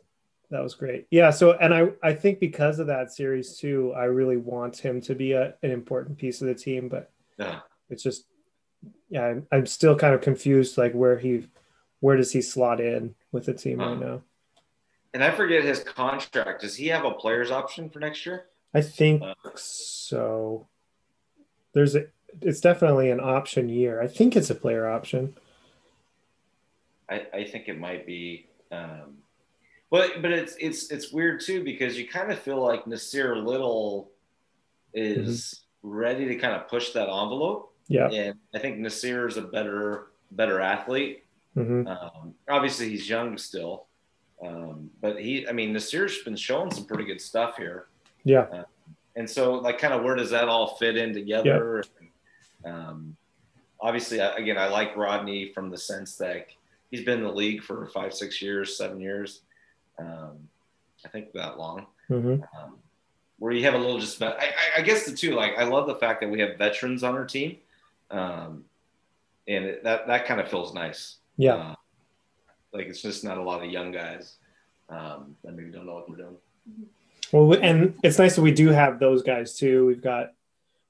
[0.51, 4.05] that was great yeah so and i i think because of that series too i
[4.05, 7.61] really want him to be a, an important piece of the team but yeah.
[7.91, 8.27] it's just
[9.09, 11.47] yeah I'm, I'm still kind of confused like where he
[12.01, 14.23] where does he slot in with the team right now
[15.15, 16.63] And I forget his contract.
[16.63, 18.47] Does he have a player's option for next year?
[18.75, 19.35] i think Uh.
[19.55, 20.67] so
[21.73, 22.07] there's a
[22.41, 24.01] it's definitely an option year.
[24.01, 25.35] I think it's a player option.
[27.09, 28.47] I, I think it might be.
[28.73, 29.19] Um,
[29.91, 34.11] but but it's it's it's weird too because you kind of feel like Nassir Little
[34.93, 38.09] is ready to kind of push that envelope, yeah.
[38.11, 41.25] And I think Nassir is a better better athlete.
[41.55, 43.87] hmm Um, obviously, he's young still,
[44.45, 47.87] um, but he I mean Nassir's been showing some pretty good stuff here,
[48.25, 48.65] yeah.
[49.17, 51.85] And so like kind of where does that all fit in together?
[52.65, 53.17] Um,
[53.81, 56.49] obviously, again, I like Rodney from the sense that
[56.91, 59.41] he's been in the league for five, six years, seven years.
[59.99, 60.49] Um,
[61.05, 61.87] I think that long.
[62.09, 62.77] hmm Um,
[63.39, 65.87] where you have a little just, I, I- I guess the two, like, I love
[65.87, 67.57] the fact that we have veterans on our team.
[68.11, 68.65] Um,
[69.49, 71.17] and it, that, that kind of feels nice.
[71.37, 71.75] yeah Uh,
[72.73, 74.37] like, it's just not a lot of young guys
[74.89, 76.37] um, that maybe don't know what they're doing.
[77.33, 79.85] Well, and it's nice that we do have those guys too.
[79.87, 80.33] We've got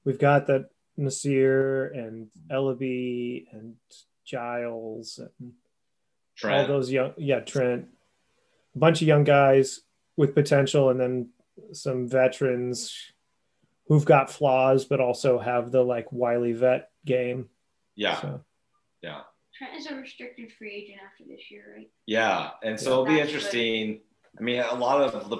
[0.03, 3.75] we've got the Nassir and Elleby and
[4.25, 5.53] Giles and
[6.37, 6.61] Trent.
[6.61, 7.87] all those young yeah Trent,
[8.75, 9.81] a bunch of young guys
[10.17, 11.29] with potential, and then
[11.73, 12.95] some veterans
[13.87, 17.49] who've got flaws but also have the like wily vet game.
[17.95, 18.19] yeah.
[18.21, 18.41] So,
[19.01, 19.21] Yeah.
[19.57, 21.89] Trent is a restricted free agent after this year, right?
[22.05, 24.01] Yeah, and so it'll be interesting.
[24.37, 25.37] I mean, a lot of the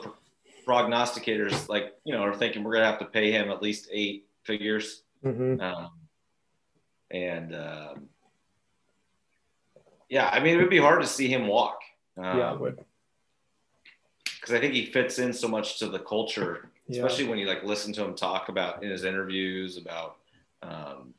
[0.66, 4.28] prognosticators, like you know, are thinking we're gonna have to pay him at least eight
[4.44, 5.62] figures, mhm.
[5.62, 5.92] um,
[7.12, 8.10] and um,
[10.10, 11.80] yeah, I mean, it would be hard to see him walk.
[12.18, 12.86] Um, yeah, it would
[14.46, 17.04] because I think he fits in so much to the culture, yeah.
[17.04, 20.18] especially when you like listen to him talk about in his interviews about.
[20.62, 21.16] Um,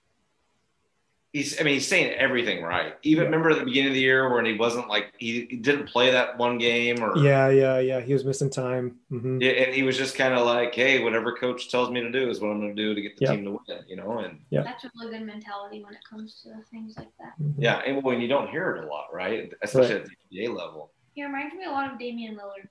[1.36, 2.94] he's, I mean, he's saying everything right.
[3.02, 3.26] Even Yeah.
[3.26, 6.10] remember at the beginning of the year when he wasn't like he, he didn't play
[6.10, 8.00] that one game or yeah, yeah, yeah.
[8.00, 8.96] He was missing time.
[9.10, 12.10] hmm Yeah, and he was just kind of like, "Hey, whatever coach tells me to
[12.10, 13.32] do is what I'm going to do to get the Yeah.
[13.32, 14.18] team to win," you know.
[14.18, 14.62] And Yeah.
[14.62, 17.34] That's a really good mentality when it comes to things like that.
[17.58, 19.52] yeah, and when you don't hear it a lot, right?
[19.62, 22.68] Especially at the NBA level, He reminds me a lot of Damian Lillard.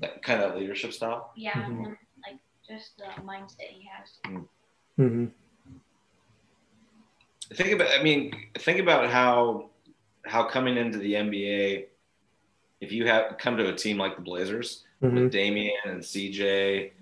[0.00, 1.32] that kind of leadership style.
[1.36, 1.84] Yeah, Mhm.
[1.86, 1.96] and
[2.26, 4.08] like just the mindset he has.
[4.96, 5.26] hmm
[7.54, 9.70] Think about, I mean, think about how
[10.26, 11.86] how coming into the NBA,
[12.80, 15.14] if you have come to a team like the Blazers Mhm.
[15.14, 16.92] with Damian and CJ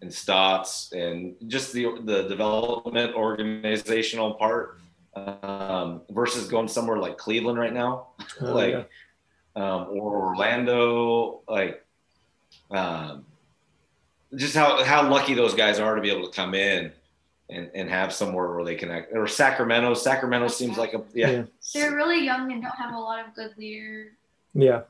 [0.00, 4.78] and Stotts and just the the development organizational part
[5.14, 8.08] um, versus going somewhere like Cleveland right now,
[8.40, 8.84] Oh, like yeah.
[9.54, 11.84] um, or Orlando, like
[12.70, 13.24] um,
[14.34, 16.90] just how how lucky those guys are to be able to come in.
[17.54, 19.92] And, and have somewhere where they can act or Sacramento.
[19.92, 21.30] Sacramento seems like a yeah.
[21.30, 21.42] Yeah.
[21.74, 24.12] They're really young and don't have a lot of good leader
[24.54, 24.82] yeah.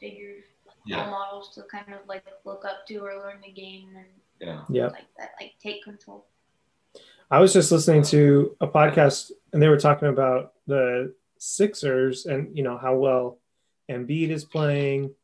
[0.00, 1.08] figures, like Yeah.
[1.08, 4.06] models to kind of like look up to or learn the game and
[4.40, 4.62] yeah.
[4.68, 4.86] Yeah.
[4.88, 6.26] like that, like take control.
[7.30, 12.56] I was just listening to a podcast and they were talking about the Sixers and
[12.56, 13.38] you know how well
[13.88, 15.14] Embiid is playing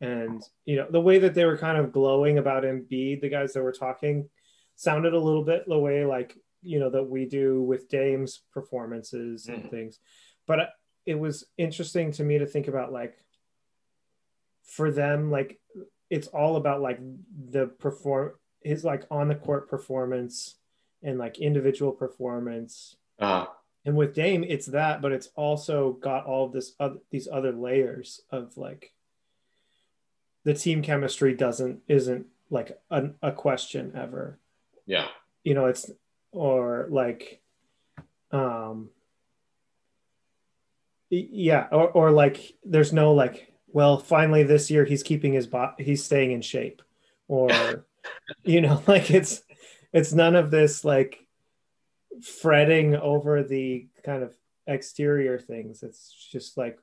[0.00, 3.52] and you know the way that they were kind of glowing about Embiid, the guys
[3.54, 4.28] that were talking
[4.76, 9.48] sounded a little bit the way like you know that we do with Dame's performances
[9.48, 9.70] and Mhm.
[9.70, 9.98] things.
[10.46, 10.70] But
[11.06, 13.16] it was interesting to me to think about like
[14.62, 15.60] for them like
[16.10, 17.00] it's all about like
[17.50, 18.32] the perform
[18.62, 20.56] his like on the court performance
[21.02, 23.46] and like individual performance Uh,
[23.84, 27.52] and with Dame it's that but it's also got all of this other these other
[27.52, 28.94] layers of like
[30.44, 34.38] the team chemistry doesn't isn't like a, a question ever
[34.86, 35.08] yeah.
[35.44, 35.90] you know it's
[36.32, 37.40] or like
[38.30, 38.88] um
[41.10, 45.84] yeah or, or like there's no like well finally this year he's keeping his body
[45.84, 46.82] he's staying in shape.
[47.28, 47.50] Or
[48.44, 49.42] you know like it's
[49.92, 51.26] it's none of this like
[52.22, 54.34] fretting over the kind of
[54.66, 55.82] exterior things.
[55.82, 56.78] It's just like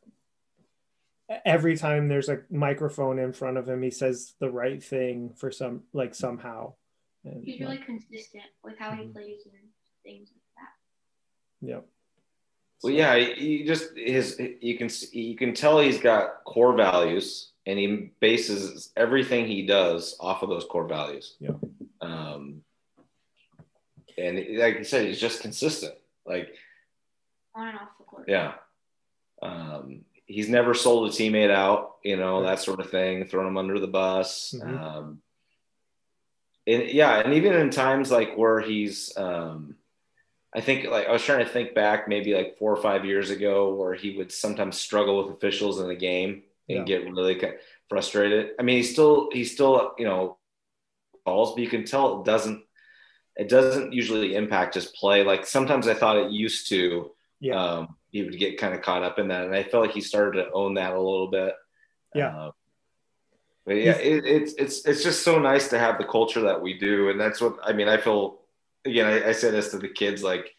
[1.46, 5.52] every time there's a microphone in front of him he says the right thing for
[5.52, 6.74] some like somehow
[7.26, 9.14] and, He's really like, consistent with how he Mhm.
[9.14, 9.70] plays and
[10.04, 11.68] things like that.
[11.68, 11.88] Yep.
[12.84, 17.52] Well, yeah, he he just his you can you can tell he's got core values,
[17.66, 21.36] and he bases everything he does off of those core values.
[21.40, 21.56] Yeah.
[22.00, 22.64] Um,
[24.18, 25.96] and like you said, he's just consistent.
[26.26, 26.56] Like,
[27.54, 28.26] On and off the court.
[28.30, 28.54] yeah,
[29.42, 33.58] um, he's never sold a teammate out, you know, that sort of thing, thrown him
[33.58, 34.54] under the bus.
[34.58, 34.80] Mhm.
[34.80, 35.22] Um,
[36.68, 39.76] and yeah, and even in times like where he's, um,
[40.56, 43.30] I think like I was trying to think back maybe like four or five years
[43.30, 46.84] ago where he would sometimes struggle with officials in the game and Yeah.
[46.84, 47.40] get really
[47.90, 48.52] frustrated.
[48.60, 50.38] I mean, he's still he's still you know
[51.26, 52.64] calls, but you can tell it doesn't
[53.38, 55.24] it doesn't usually impact his play.
[55.24, 57.12] Like sometimes I thought it used to.
[57.40, 57.56] Yeah.
[57.64, 60.02] Um, he would get kind of caught up in that, and I felt like he
[60.02, 61.54] started to own that a little bit.
[62.16, 62.36] Yeah.
[62.36, 62.52] Uh,
[63.70, 66.78] but yeah, it, it's it's it's just so nice to have the culture that we
[66.78, 67.88] do, and that's what I mean.
[67.88, 68.40] I feel
[68.84, 69.06] again.
[69.06, 70.56] I, I say this to the kids, like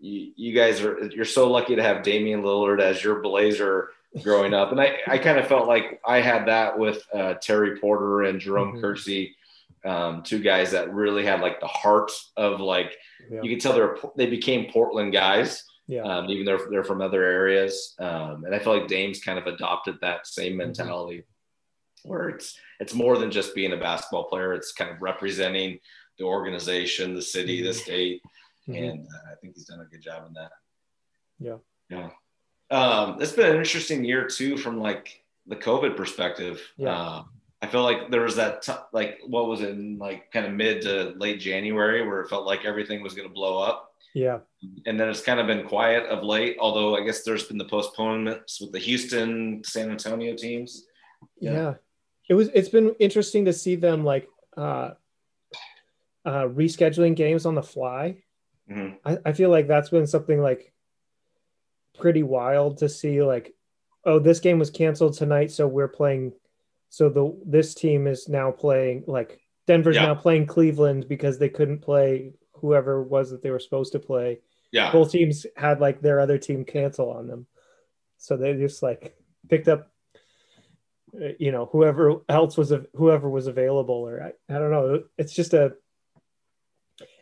[0.00, 3.90] you, you guys are you're so lucky to have Damian Lillard as your Blazer
[4.24, 7.78] growing up, and I I kind of felt like I had that with uh, Terry
[7.78, 8.80] Porter and Jerome Mhm.
[8.80, 9.36] Kersey,
[9.84, 12.96] um, two guys that really had like the heart of like
[13.30, 13.42] Yeah.
[13.42, 16.02] you could tell they're they became Portland guys Yeah.
[16.02, 17.94] um, even though they're from other areas.
[18.00, 20.72] Um, and I feel like Dame's kind of adopted that same Mm-hmm.
[22.04, 24.52] Where it's it's more than just being a basketball player.
[24.54, 25.78] It's kind of representing
[26.18, 28.22] the organization, the city, the state,
[28.68, 28.90] Mhm.
[28.90, 30.50] and uh, I think he's done a good job in that.
[31.38, 31.56] Yeah.
[31.88, 32.10] Yeah.
[32.70, 36.60] Um, it's been an interesting year too, from like the COVID perspective.
[36.76, 36.94] Yeah.
[36.96, 37.24] Uh,
[37.62, 40.52] I feel like there was that t- like what was it in like kind of
[40.52, 44.38] mid to late January where it felt like everything was going to blow up yeah.
[44.86, 46.56] and then it's kind of been quiet of late.
[46.58, 50.86] Although I guess there's been the postponements with the Houston, San Antonio teams.
[51.38, 51.74] yeah Yeah.
[52.30, 54.92] It was it's been interesting to see them like uh
[56.24, 58.16] uh rescheduling games on the fly
[58.70, 58.98] Mhm.
[59.04, 60.72] I, I feel like that's been something like
[61.98, 63.52] pretty wild to see like
[64.04, 66.32] oh this game was canceled tonight so we're playing
[66.88, 70.06] so the this team is now playing like denver's Yeah.
[70.06, 73.98] now playing cleveland because they couldn't play whoever it was that they were supposed to
[73.98, 74.38] play
[74.72, 77.46] Yeah, both teams had like their other team cancel on them
[78.18, 79.16] so they just like
[79.48, 79.89] picked up
[81.38, 85.54] you know whoever else was whoever was available or I, I don't know it's just
[85.54, 85.74] a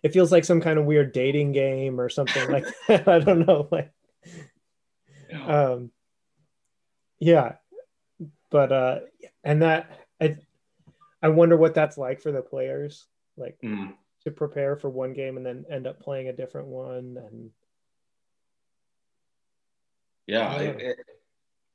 [0.03, 3.47] it feels like some kind of weird dating game or something like that i don't
[3.47, 3.93] know like
[5.47, 5.91] um
[7.19, 7.57] yeah
[8.51, 8.99] but uh
[9.45, 10.37] and that i
[11.23, 13.95] i wonder what that's like for the players like Mhm.
[14.25, 17.51] to prepare for one game and then end up playing a different one and
[20.27, 20.61] yeah.
[20.61, 20.61] Yeah.
[20.61, 21.07] It, it, it,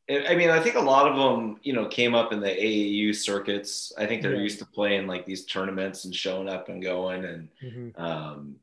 [0.10, 3.14] I mean, I think a lot of them, you know, came up in the AAU
[3.16, 3.93] circuits.
[3.97, 4.41] I think they're Yeah.
[4.41, 7.24] used to playing like these tournaments and showing up and going.
[7.24, 7.99] And Mhm.
[7.99, 8.56] um,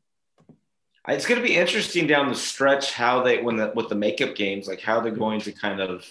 [1.08, 4.34] it's going to be interesting down the stretch how they when the with the makeup
[4.34, 6.06] games, like how they're going to kind of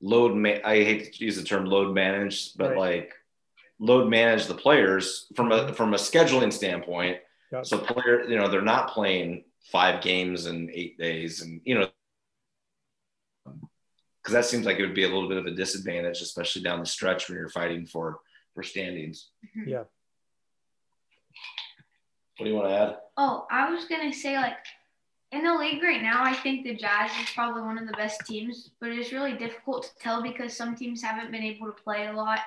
[0.00, 0.34] load.
[0.34, 2.78] Ma- I hate to use the term load manage, but Right.
[2.78, 3.14] like
[3.78, 7.18] load manage the players from a from a scheduling standpoint.
[7.52, 7.66] Yep.
[7.66, 11.90] So player, you know, they're not playing five games in eight days, and you know,
[14.28, 16.80] because that seems like it would be a little bit of a disadvantage, especially down
[16.80, 18.20] the stretch when you're fighting for
[18.54, 19.28] for standings.
[19.66, 19.84] Yeah.
[22.36, 22.96] What do you want to add?
[23.16, 24.58] Oh, I was gonna say like
[25.32, 28.20] in the league right now, I think the Jazz is probably one of the best
[28.26, 32.06] teams, but it's really difficult to tell because some teams haven't been able to play
[32.08, 32.40] a lot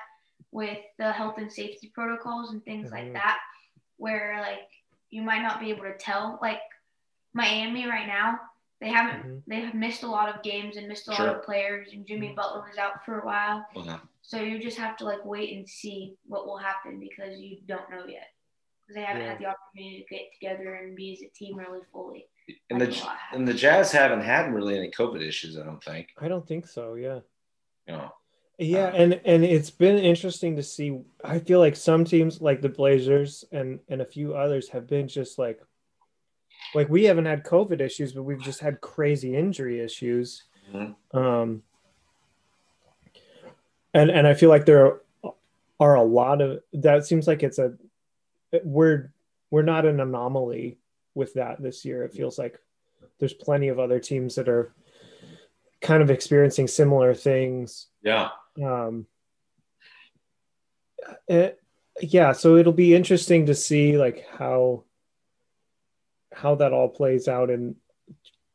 [0.52, 2.92] with the health and safety protocols and things Mhm.
[2.92, 3.38] like that,
[3.96, 4.68] where like
[5.10, 6.38] you might not be able to tell.
[6.40, 6.60] Like
[7.32, 8.38] Miami right now,
[8.82, 9.42] they haven't Mhm.
[9.46, 11.26] they have missed a lot of games and missed a Sure.
[11.28, 13.64] lot of players, and Jimmy Butler was out for a while.
[13.76, 17.58] Uh, So you just have to like wait and see what will happen because you
[17.66, 18.28] don't know yet.
[18.80, 19.30] Because they haven't Yeah.
[19.30, 22.28] had the opportunity to get together and be as a team really fully.
[22.70, 23.38] and like the a lot have.
[23.38, 25.56] and the Jazz haven't had really any COVID issues.
[25.56, 26.08] I don't think.
[26.18, 26.94] I don't think so.
[26.94, 27.20] Yeah.
[27.86, 28.12] You know.
[28.58, 31.00] Yeah, Uh, and and it's been interesting to see.
[31.24, 35.06] I feel like some teams, like the Blazers and and a few others, have been
[35.08, 35.60] just like,
[36.74, 40.44] like we haven't had COVID issues, but we've just had crazy injury issues.
[40.72, 40.94] Mhm.
[41.12, 41.62] Um,
[43.94, 45.00] and and I feel like there
[45.80, 47.06] are a lot of that.
[47.06, 47.74] Seems like it's a
[48.64, 49.12] we're
[49.50, 50.78] we're not an anomaly
[51.14, 52.04] with that this year.
[52.04, 52.58] It feels like
[53.18, 54.72] there's plenty of other teams that are
[55.80, 58.28] kind of experiencing similar things Yeah.
[58.62, 59.06] um
[61.26, 61.58] it,
[62.00, 64.84] yeah so it'll be interesting to see like how
[66.34, 67.76] how that all plays out and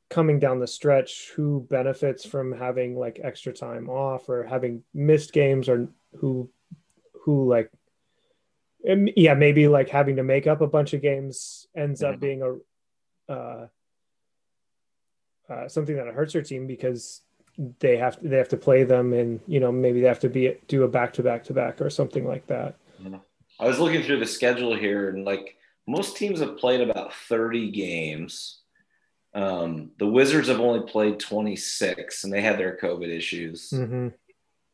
[0.10, 5.34] coming down the stretch who benefits from having like extra time off or having missed
[5.34, 6.50] games or who
[7.24, 7.70] who like
[9.16, 13.34] yeah maybe like having to make up a bunch of games ends up being a
[13.34, 13.68] uh,
[15.50, 17.22] uh something that hurts your team because
[17.80, 20.30] they have to they have to play them and you know maybe they have to
[20.30, 22.78] be do a back to back to back or something like that.
[23.60, 25.57] I was looking through the schedule here, and like
[25.88, 28.60] most teams have played about 30 games.
[29.34, 33.72] Um, the Wizards have only played 26, and they had their COVID issues.
[33.72, 34.10] mm-hmm.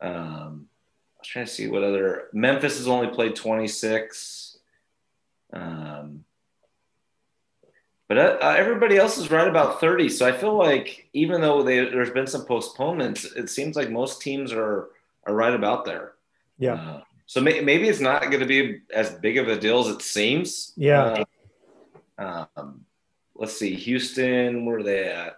[0.02, 0.68] Um,
[1.16, 4.58] I was trying to see what other Memphis has only played 26.
[5.54, 6.26] Um,
[8.08, 10.10] but uh, uh, everybody else is right about 30.
[10.10, 14.22] So I feel like even though they, there's been some postponements, it seems like most
[14.22, 14.90] teams are
[15.26, 16.14] are right about there.
[16.58, 19.80] yeah Uh, so may, maybe it's not going to be as big of a deal
[19.80, 20.74] as it seems.
[20.76, 21.24] Yeah.
[22.18, 22.86] Uh, um,
[23.36, 23.74] let's see.
[23.76, 25.38] Houston, where are they at?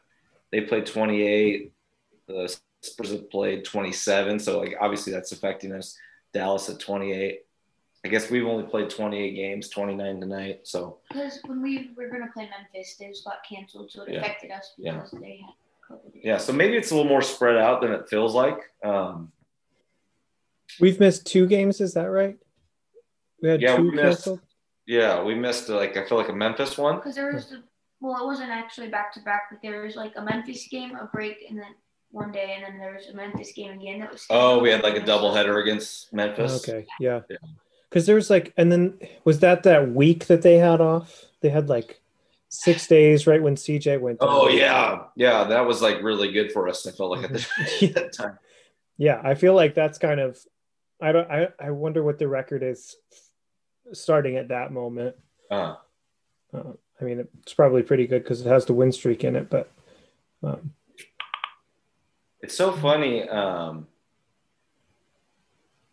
[0.51, 1.71] They played 28.
[2.27, 4.39] The Spurs have played 27.
[4.39, 5.97] So like obviously that's affecting us.
[6.33, 7.41] Dallas at 28.
[8.03, 10.59] I guess we've only played 28 games, 29 tonight.
[10.63, 14.19] So Because when we were going to play Memphis, those got canceled, so it Yeah.
[14.19, 15.03] affected us Yeah.
[15.13, 15.53] they had
[15.89, 16.11] COVID.
[16.23, 18.57] yeah, so maybe it's a little more spread out than it feels like.
[18.83, 19.31] Um,
[20.79, 22.37] we've missed two games is that right
[23.41, 24.39] we had Yeah, two we missed- canceled
[24.87, 26.97] yeah, we missed like I feel like a Memphis one.
[26.97, 27.63] Because there was the
[28.01, 31.05] well, it wasn't actually back to back, but there was like a Memphis game, a
[31.05, 31.73] break, and then
[32.11, 34.27] one day, and then there was a Memphis game again that was.
[34.29, 36.57] Oh, we had like a doubleheader against Memphis.
[36.63, 37.37] okay yeah Yeah.
[37.89, 41.49] because there was like and then was that that week that they had off they
[41.49, 41.99] had like
[42.49, 44.29] six days right when cj went down.
[44.31, 46.85] Oh yeah, yeah, that was like really good for us.
[46.85, 47.93] I felt like at the, mm-hmm.
[47.95, 48.37] that time.
[48.99, 50.37] yeah i feel like that's kind of
[51.01, 52.95] i don't i, I wonder what the record is
[53.93, 55.15] starting at that moment
[55.51, 55.75] Uh,
[56.53, 59.49] uh, i mean it's probably pretty good because it has the win streak in it
[59.49, 59.71] but
[60.43, 60.71] um,
[62.45, 63.27] it's so funny.
[63.27, 63.87] Um,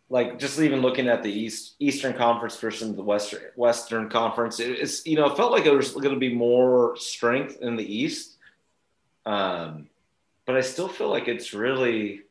[0.09, 4.71] like just even looking at the East Eastern Conference versus the Western Western Conference, it,
[4.79, 7.83] it's you know it felt like there was going to be more strength in the
[7.83, 8.37] East,
[9.25, 9.89] um,
[10.45, 12.21] but I still feel like it's really,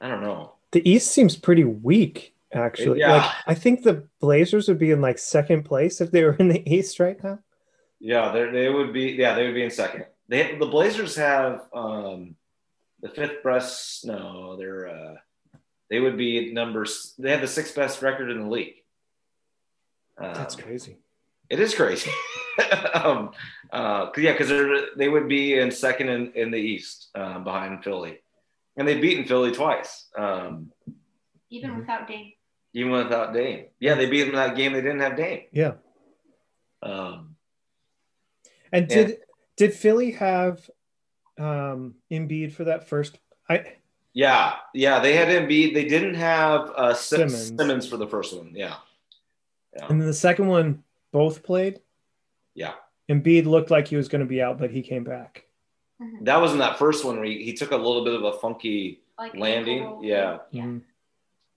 [0.00, 0.52] I don't know.
[0.72, 3.12] The east seems pretty weak actually Yeah.
[3.16, 6.48] like i think the blazers would be in like second place if they were in
[6.48, 7.38] the east right now
[8.00, 9.12] Yeah, they they would be.
[9.12, 10.06] Yeah, they would be in second.
[10.26, 12.34] They the Blazers have um,
[13.02, 14.06] the fifth best.
[14.06, 15.14] No, they're uh,
[15.90, 17.12] they would be numbers.
[17.18, 18.80] They have the sixth best record in the league.
[20.16, 20.96] Um, that's crazy
[21.50, 22.10] It is crazy.
[22.94, 23.32] um,
[23.70, 24.48] uh, yeah, because
[24.96, 28.20] they would be in second in, in the East um, behind Philly,
[28.76, 30.72] and they've beaten Philly twice, um,
[31.50, 31.78] even Mhm.
[31.78, 32.32] without Dame.
[32.72, 33.66] even without Dame.
[33.80, 34.72] Yeah, they beat them that game.
[34.72, 35.46] They didn't have Dame.
[35.52, 35.74] yeah
[36.82, 37.36] Um,
[38.72, 38.94] and Yeah.
[39.06, 39.18] did
[39.56, 40.70] did philly have
[41.38, 43.18] um Embiid for that first
[43.48, 43.76] i
[44.14, 45.74] Yeah, yeah, they had Embiid.
[45.74, 47.32] They didn't have uh, Simmons.
[47.34, 47.60] Simmons.
[47.60, 48.52] Simmons for the first one.
[48.54, 48.76] Yeah,
[49.88, 51.80] and then the second one both played
[52.54, 52.74] yeah.
[53.08, 55.44] Embiid looked like he was going to be out but he came back
[56.22, 58.32] That was in that first one where he, he took a little bit of a
[58.32, 59.80] funky like landing.
[59.82, 60.00] ankle.
[60.02, 60.38] Yeah.
[60.50, 60.76] Yeah.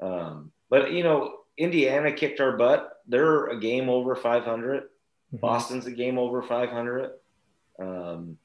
[0.01, 3.01] Um, but you know, Indiana kicked our butt.
[3.07, 4.83] They're a game over 500.
[5.33, 5.39] Mhm.
[5.39, 7.11] Boston's a game over 500.
[7.79, 8.37] Um,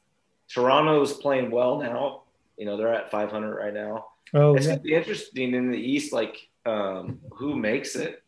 [0.48, 2.22] Toronto's playing well now.
[2.56, 4.06] You know, they're at 500 right now.
[4.34, 4.72] Oh, it's yeah.
[4.72, 8.22] gonna be interesting in the East, like um, who makes it.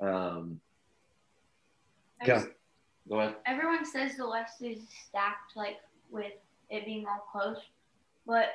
[0.00, 0.60] Um,
[2.24, 2.44] Yeah.
[3.08, 3.36] Go ahead.
[3.44, 5.76] Everyone says the West is stacked, like
[6.10, 6.32] with
[6.70, 7.58] it being all close,
[8.26, 8.48] but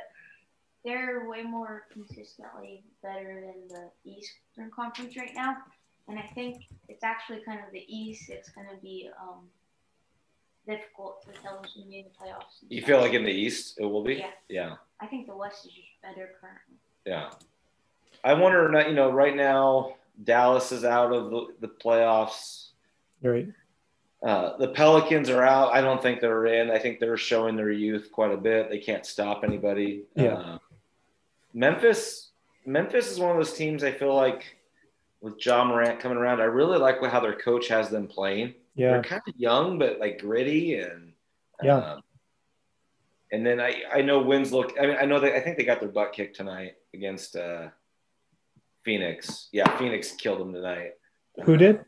[0.85, 5.57] they're way more consistently better than the Eastern Conference right now.
[6.07, 8.29] And I think it's actually kind of the East.
[8.29, 9.47] It's going to be um,
[10.67, 12.63] difficult to tell who's going to be in the playoffs.
[12.67, 12.87] You stuff.
[12.87, 14.15] feel like in the East it will be?
[14.15, 14.31] Yeah.
[14.47, 14.75] Yeah.
[14.99, 16.77] I think the West is just better currently.
[17.05, 17.29] Yeah.
[18.23, 22.69] I wonder, you know, right now Dallas is out of the, the playoffs.
[23.21, 23.47] Right.
[24.21, 25.73] Uh, the Pelicans are out.
[25.73, 26.69] I don't think they're in.
[26.69, 28.69] I think they're showing their youth quite a bit.
[28.69, 30.03] They can't stop anybody.
[30.15, 30.33] Yeah.
[30.33, 30.57] Uh,
[31.53, 32.31] Memphis,
[32.65, 33.83] Memphis is one of those teams.
[33.83, 34.57] I feel like
[35.21, 38.55] with Ja Morant coming around, I really like how their coach has them playing.
[38.75, 38.91] Yeah.
[38.91, 41.13] They're kind of young, but like gritty and
[41.63, 41.77] Yeah.
[41.77, 42.01] um,
[43.31, 44.67] and then I I know Winslow.
[44.79, 47.67] I mean I know that I think they got their butt kicked tonight against uh,
[48.83, 49.49] Phoenix.
[49.51, 50.93] Yeah, Phoenix killed them tonight.
[51.43, 51.83] Who did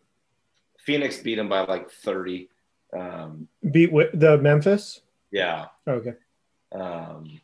[0.86, 2.50] Phoenix beat them by like thirty.
[2.98, 5.02] Um, beat wi- the Memphis?
[5.32, 5.68] yeah.
[5.88, 6.14] Okay.
[6.74, 7.40] Um,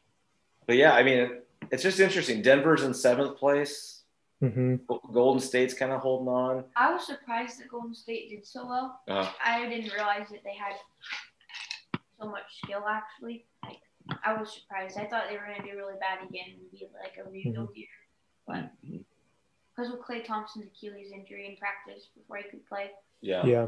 [0.65, 2.41] but yeah, I mean it, it's just interesting.
[2.41, 4.03] Denver's in seventh place.
[4.41, 4.75] hmm
[5.13, 6.63] Golden State's kind of holding on.
[6.75, 9.01] I was surprised that Golden State did so well.
[9.07, 10.75] Uh, I didn't realize that they had
[12.19, 13.45] so much skill actually.
[13.63, 13.79] Like
[14.23, 14.97] I was surprised.
[14.97, 17.87] I thought they were gonna do really bad again and be like a rebuild year.
[18.47, 18.71] But
[19.77, 22.91] because of Klay Thompson's Achilles injury in practice before he could play.
[23.21, 23.45] yeah.
[23.45, 23.67] Yeah.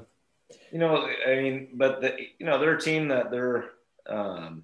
[0.71, 3.65] You know, I mean, but the, you know, they're a team that they're,
[4.07, 4.63] um,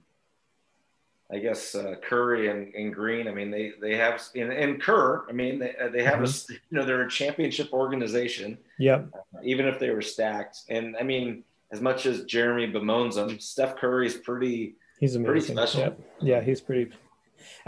[1.31, 3.27] I guess uh, Curry and, and Green.
[3.27, 5.25] I mean, they they have and, and Kerr.
[5.29, 9.09] I mean, they they have a you know they're a championship organization, Yep.
[9.43, 10.61] even if they were stacked.
[10.69, 15.81] And I mean, as much as Jeremy bemoans them, Steph Curry's pretty He's pretty special.
[15.81, 15.99] Yep.
[16.21, 16.91] Yeah, he's pretty.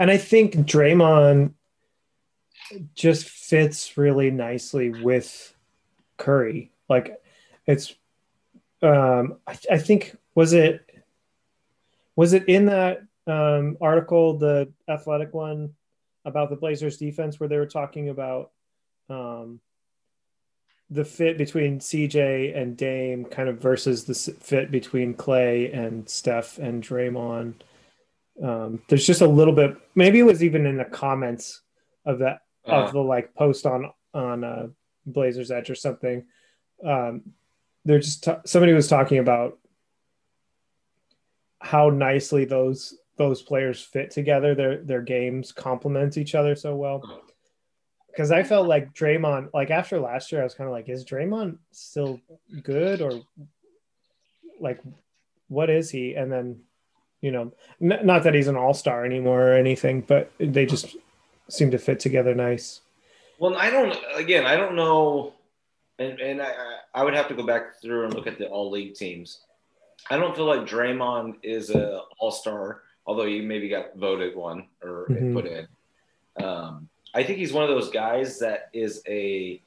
[0.00, 1.52] And I think Draymond
[2.94, 5.54] just fits really nicely with
[6.16, 6.70] Curry.
[6.88, 7.20] Like
[7.66, 7.94] it's
[8.82, 10.84] um I, I think was it
[12.16, 15.74] was it in that um article the athletic one
[16.24, 18.50] about the Blazers defense where they were talking about
[19.08, 19.60] um
[20.90, 26.58] the fit between CJ and Dame kind of versus the fit between Klay and Steph
[26.58, 27.54] and Draymond.
[28.42, 31.60] Um, there's just a little bit, maybe it was even in the comments
[32.06, 34.66] of that uh, of the like post on on uh,
[35.06, 36.24] Blazers Edge or something.
[36.84, 37.22] Um,
[37.84, 39.58] they're just ta- somebody was talking about
[41.60, 44.54] how nicely those those players fit together.
[44.54, 47.02] Their their games complement each other so well.
[48.08, 51.04] Because I felt like Draymond, like after last year, I was kind of like, is
[51.04, 52.20] Draymond still
[52.64, 53.20] good or
[54.60, 54.80] like
[55.48, 56.14] what is he?
[56.14, 56.60] And then,
[57.20, 60.96] you know, n- not that he's an all star anymore or anything, but they just
[61.48, 62.80] seem to fit together nice.
[63.38, 63.96] Well, I don't.
[64.14, 65.32] Again, I don't know,
[65.98, 66.52] and and I
[66.94, 69.40] I would have to go back through and look at the all league teams.
[70.10, 74.66] I don't feel like Draymond is a all star, although he maybe got voted one
[74.82, 75.34] or Mhm.
[75.34, 75.68] put in.
[76.42, 79.60] Um, I think he's one of those guys that is a.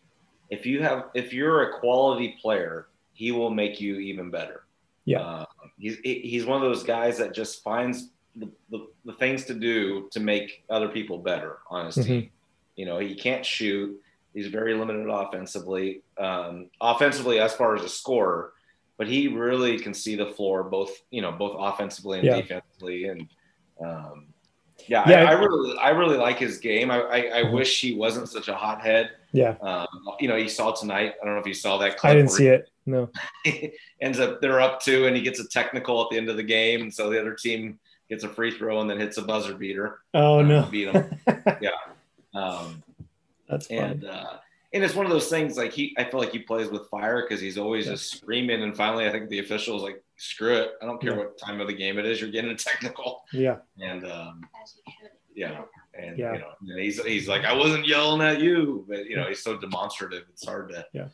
[0.49, 4.63] If you have, if you're a quality player, he will make you even better.
[5.05, 5.21] Yeah.
[5.21, 5.45] Uh,
[5.79, 10.07] he's he's one of those guys that just finds the, the, the things to do
[10.11, 12.05] to make other people better on his Mhm.
[12.05, 12.29] team.
[12.75, 13.99] You know, he can't shoot.
[14.33, 16.01] He's very limited offensively.
[16.17, 18.53] Um, offensively, as far as a scorer,
[18.97, 22.37] but he really can see the floor, both you know, both offensively and Yeah.
[22.41, 23.05] defensively.
[23.09, 23.27] And
[23.83, 24.27] um,
[24.87, 26.89] yeah, Yeah, I, I really, I really like his game.
[26.89, 27.53] I, I, I Mhm.
[27.53, 29.11] wish he wasn't such a hothead.
[29.33, 29.55] Yeah.
[29.61, 29.87] Um,
[30.19, 31.13] you know, you saw tonight.
[31.21, 31.97] I don't know if you saw that.
[31.97, 32.69] Clip I didn't see it.
[32.85, 33.09] No.
[34.01, 36.43] ends up they're up two, and he gets a technical at the end of the
[36.43, 37.79] game, and so the other team
[38.11, 39.99] gets a free throw and then hits a buzzer beater.
[40.13, 40.63] Oh, uh, no.
[40.69, 41.05] beat him.
[42.33, 42.81] Um,
[43.49, 43.79] That's funny.
[43.79, 44.37] and uh,
[44.73, 47.23] and it's one of those things like he I feel like he plays with fire
[47.23, 47.91] because he's always Yeah.
[47.93, 51.17] just screaming and finally I think the officials like screw it I don't care Yeah.
[51.17, 53.57] what time of the game it is you're getting a technical yeah.
[53.81, 55.09] and um, As he should.
[55.35, 55.61] yeah
[55.93, 56.33] and Yeah.
[56.35, 59.43] you know and he's he's like I wasn't yelling at you but you know he's
[59.43, 61.09] so demonstrative it's hard to Yeah.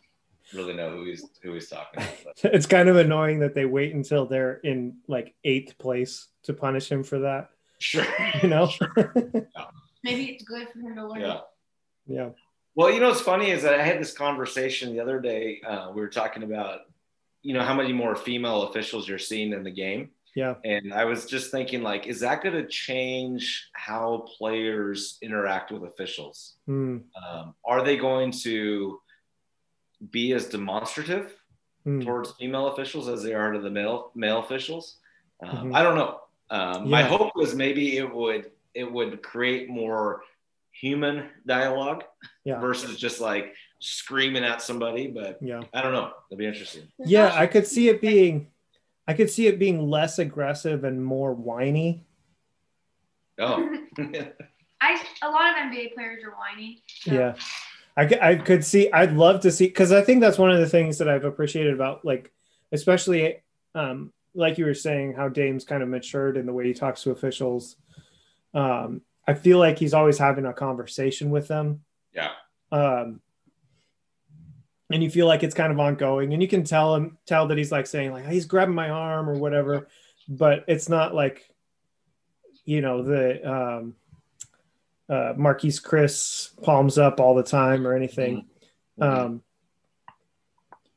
[0.54, 2.04] really know who he's who he's talking
[2.36, 6.54] to It's kind of annoying that they wait until they're in like eighth place to
[6.54, 7.50] punish him for that.
[7.80, 8.06] sure
[8.42, 8.70] You know?
[10.04, 11.22] Maybe it's good for him to learn.
[11.22, 11.40] yeah
[12.10, 12.30] yeah.
[12.76, 15.60] Well, you know what's funny is that I had this conversation the other day.
[15.68, 16.82] Uh, we were talking about,
[17.42, 20.12] you know, how many more female officials you're seeing in the game.
[20.36, 20.54] Yeah.
[20.64, 25.84] And I was just thinking, like, is that going to change how players interact with
[25.84, 26.56] officials?
[26.70, 29.00] Mm, Um, are they going to
[30.12, 31.36] be as demonstrative
[31.86, 32.06] mm.
[32.06, 34.98] towards female officials as they are to the male male officials?
[35.44, 35.76] Um, Mhm.
[35.76, 36.20] I don't know.
[36.50, 40.22] Um, My hope was maybe it would it would create more
[40.72, 42.04] human dialogue
[42.46, 42.60] Yeah.
[42.60, 45.08] versus just like screaming at somebody.
[45.08, 45.62] But Yeah.
[45.74, 46.12] I don't know.
[46.30, 46.84] It'll be interesting.
[47.00, 48.48] Yeah, I could see it being
[49.08, 52.06] I could see it being less aggressive and more whiny.
[53.40, 53.70] Oh,
[54.82, 56.82] I a lot of NBA players are whiny.
[56.88, 57.36] so- Yeah.
[58.00, 61.00] I could see I'd love to see because I think that's one of the things
[61.00, 62.32] that I've appreciated about like
[62.72, 63.42] especially
[63.74, 67.04] um like you were saying how Dame's kind of matured in the way he talks
[67.04, 67.76] to officials.
[68.54, 71.82] Um I feel like he's always having a conversation with them.
[72.14, 72.32] yeah.
[72.72, 73.20] um
[74.90, 77.58] and you feel like it's kind of ongoing and you can tell him tell that
[77.58, 79.88] he's like saying like he's grabbing my arm or whatever
[80.30, 81.50] but it's not like
[82.66, 83.96] you know the um
[85.10, 88.46] uh Marquese Chriss palms up all the time or anything
[89.00, 89.42] um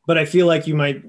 [0.07, 1.05] but i feel like you might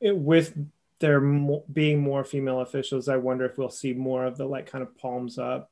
[0.00, 0.54] it, with
[1.00, 4.66] there mo- being more female officials i wonder if we'll see more of the like
[4.66, 5.70] kind of palms up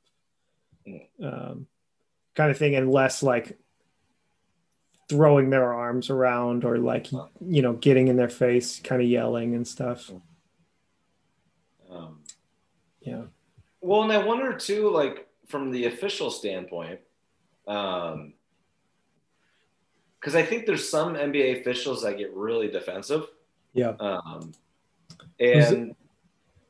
[1.23, 1.67] um
[2.35, 3.59] kind of thing and less like
[5.09, 9.55] throwing their arms around or like you know getting in their face kind of yelling
[9.55, 10.11] and stuff.
[11.91, 12.21] Um,
[13.03, 13.25] yeah.
[13.83, 17.01] Well, and I wonder too, like from the official standpoint,
[17.69, 18.33] um,
[20.19, 23.27] because I think there's some NBA officials that get really defensive.
[23.75, 23.95] yeah.
[24.01, 24.53] Um,
[25.41, 25.95] and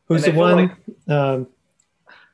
[0.06, 0.76] who's And the one
[1.08, 1.46] um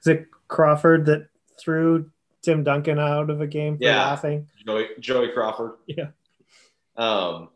[0.01, 1.29] is it crawford that
[1.61, 2.11] threw
[2.43, 4.03] tim duncan out of a game for Yeah.
[4.05, 5.73] laughing Joey, Joey Crawford.
[5.87, 6.09] Yeah.
[6.97, 7.49] Um,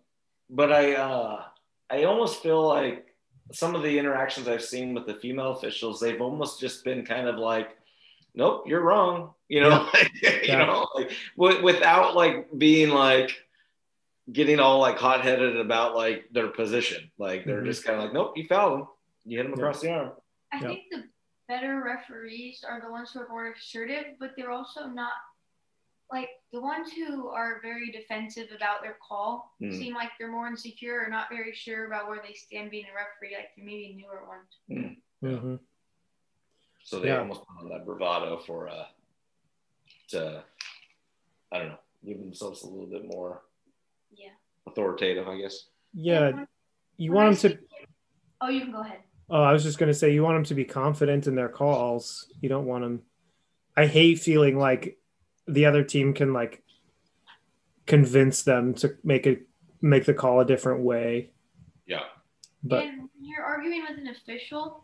[0.49, 1.43] but I, uh,
[1.91, 3.15] I almost feel like
[3.53, 7.29] some of the interactions I've seen with the female officials, they've almost just been kind
[7.29, 7.77] of like,
[8.35, 9.89] "Nope, you're wrong," you know,
[10.23, 10.65] you Yeah.
[10.65, 13.33] know, like w- without like being like
[14.31, 17.11] getting all like hot headed about like their position.
[17.19, 17.67] Like they're Mhm.
[17.67, 18.87] just kind of like, "Nope, you fouled him.
[19.25, 19.59] You hit him Yeah.
[19.59, 20.13] across the arm."
[20.53, 20.69] I Yeah.
[20.69, 21.09] think the
[21.49, 25.13] better referees are the ones who are more assertive, but they're also not
[26.11, 29.73] like the ones who are very defensive about their call Mm.
[29.79, 32.95] seem like they're more insecure or not very sure about where they stand being a
[32.95, 34.59] referee, like they're maybe newer ones.
[35.23, 35.57] mm-hmm.
[36.85, 37.21] So they Yeah.
[37.21, 38.89] almost want that bravado for uh
[40.09, 40.45] to
[41.51, 43.43] I don't know, give themselves a little bit more
[44.17, 44.31] Yeah.
[44.67, 45.67] authoritative, I guess.
[45.93, 46.45] yeah
[46.97, 47.67] you When want them to see-
[48.41, 48.99] Oh, you can go ahead.
[49.31, 51.49] Oh, I was just going to say, you want them to be confident in their
[51.49, 52.31] calls.
[52.41, 53.03] You don't want them.
[53.77, 54.99] I hate feeling like
[55.47, 56.63] the other team can like
[57.87, 59.47] convince them to make it
[59.81, 61.31] make the call a different way.
[61.87, 62.03] Yeah.
[62.63, 64.82] But and when you're arguing with an official,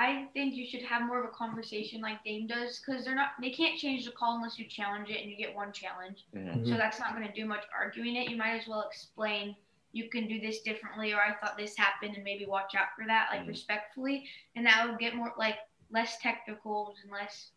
[0.00, 3.32] I think you should have more of a conversation like Dame does because they're not
[3.38, 6.24] they can't change the call unless you challenge it and you get one challenge.
[6.34, 6.66] Mhm.
[6.66, 8.30] So that's not going to do much arguing it.
[8.30, 9.54] You might as well explain
[9.92, 13.04] you can do this differently or I thought this happened and maybe watch out for
[13.06, 13.48] that like Mhm.
[13.48, 14.26] respectfully
[14.56, 15.58] and that would get more like
[15.90, 17.52] less technicals and less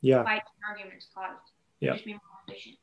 [0.00, 1.52] yeah, fights and arguments caused.
[1.78, 1.92] Yeah.
[1.92, 2.78] Just be more efficient.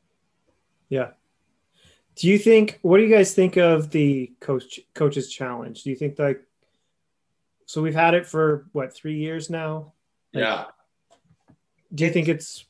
[2.16, 2.80] do you think?
[2.84, 5.84] What do you guys think of the coach coaches challenge?
[5.84, 6.45] Do you think like?
[7.66, 9.93] So we've had it for what three years now.
[10.34, 10.66] Like, Yeah.
[11.93, 12.66] Do you think it's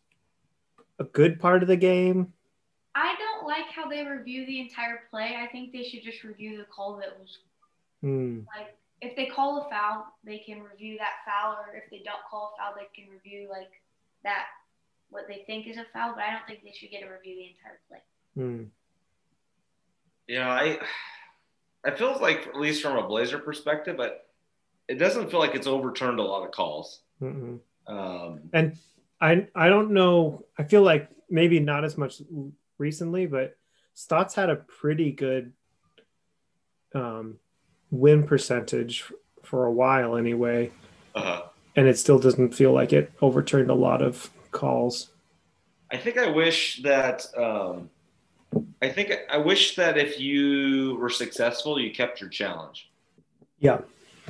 [0.99, 2.33] a good part of the game?
[2.95, 5.35] I don't like how they review the entire play.
[5.41, 7.39] I think they should just review the call that was
[8.01, 8.41] Hmm.
[8.55, 12.21] like if they call a foul, they can review that foul, or if they don't
[12.29, 13.71] call a foul, they can review like
[14.23, 14.45] that
[15.09, 16.13] what they think is a foul.
[16.15, 17.99] But I don't think they should get a review the entire play.
[18.35, 18.63] Hmm.
[20.27, 20.79] Yeah, I
[21.85, 24.22] I feel like at least from a Blazer perspective, but
[24.93, 27.01] it doesn't feel like it's overturned a lot of calls.
[27.19, 27.59] Mm-mm.
[27.87, 28.77] Um, And
[29.19, 30.45] I I don't know.
[30.55, 32.21] I feel like maybe not as much
[32.77, 33.57] recently, but
[33.95, 35.53] Stotts had a pretty good
[36.93, 37.39] um,
[37.89, 40.71] win percentage for a while anyway,
[41.15, 41.41] uh,
[41.75, 45.09] and it still doesn't feel like it overturned a lot of calls.
[45.91, 47.89] I think I wish that um,
[48.79, 52.91] I think I wish that if you were successful, you kept your challenge.
[53.57, 53.79] Yeah.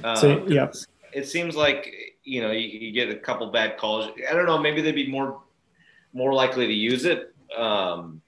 [0.04, 0.72] Um, So, yeah.
[1.12, 4.10] It seems like you know you, you get a couple bad calls.
[4.30, 4.58] I don't know.
[4.58, 5.41] Maybe they'd be more
[6.14, 7.34] more likely to use it.
[7.56, 8.22] Um,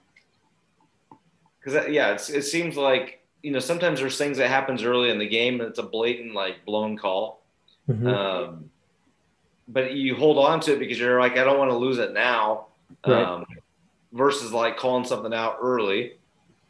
[1.60, 5.18] because yeah, it's, it seems like you know sometimes there's things that happens early in
[5.18, 7.42] the game and it's a blatant like blown call.
[7.90, 8.08] Mhm.
[8.08, 8.70] Um,
[9.68, 12.14] but you hold on to it because you're like, I don't want to lose it
[12.14, 12.68] now.
[13.06, 13.24] Right.
[13.24, 13.46] Um,
[14.14, 16.14] versus like calling something out early.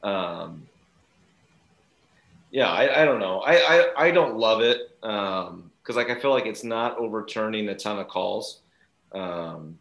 [0.02, 0.68] Um,
[2.52, 3.42] yeah, I, I don't know.
[3.42, 4.85] I, I, I don't love it.
[5.06, 8.62] Um, because like I feel like it's not overturning a ton of calls.
[9.12, 9.78] Um,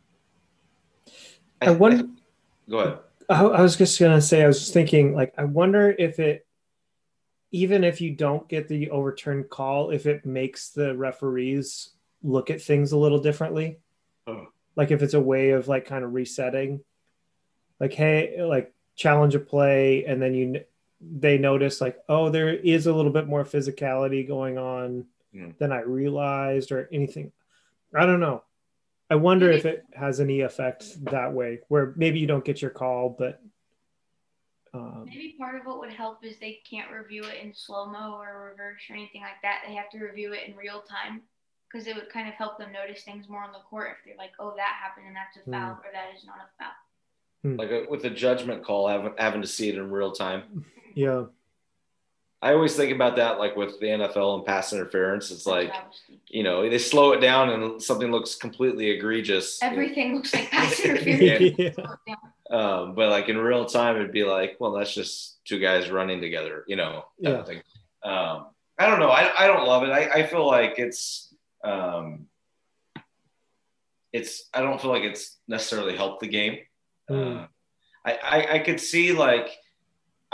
[1.62, 2.04] I wonder.
[2.68, 2.98] go ahead.
[3.30, 4.44] I, I was just gonna say.
[4.44, 5.14] I was just thinking.
[5.14, 6.46] Like, I wonder if it,
[7.52, 11.90] even if you don't get the overturned call, if it makes the referees
[12.22, 13.78] look at things a little differently.
[14.26, 14.48] Oh.
[14.76, 16.80] Like if it's a way of like kind of resetting.
[17.80, 20.64] Like, hey, like challenge a play, and then you
[21.00, 25.50] they notice like, oh, there is a little bit more physicality going on Hmm.
[25.58, 27.32] than I realized, or anything.
[27.94, 28.42] I don't know.
[29.10, 32.70] I wonder if it has any effect that way, where maybe you don't get your
[32.70, 33.40] call, but
[34.72, 38.16] um, Maybe part of what would help is they can't review it in slow mo
[38.18, 39.62] or reverse or anything like that.
[39.66, 41.22] They have to review it in real time
[41.70, 44.16] because it would kind of help them notice things more on the court if they're
[44.16, 47.56] like, oh, that happened and that's a foul or that is not a foul.
[47.56, 50.64] Like uh, with a judgment call, having having to see it in real time.
[50.94, 51.24] yeah,
[52.44, 55.30] I always think about that, like with the NFL and pass interference.
[55.30, 56.26] It's like what I was thinking.
[56.28, 59.58] you know they slow it down and something looks completely egregious.
[59.62, 61.58] Everything looks like pass interference.
[61.58, 61.70] yeah,
[62.06, 62.14] Yeah.
[62.50, 66.20] Um, but like in real time, it'd be like, well, that's just two guys running
[66.20, 67.48] together, you know, type
[68.04, 68.10] Yeah.
[68.10, 68.38] of.
[68.38, 68.46] Um,
[68.78, 69.08] I don't know.
[69.08, 69.90] I, I don't love it.
[69.90, 71.32] I, I feel like it's,
[71.64, 72.26] um,
[74.12, 76.58] it's, I don't feel like it's necessarily helped the game.
[77.10, 77.44] Mm.
[77.44, 77.46] Uh,
[78.04, 79.48] I, I, I could see like,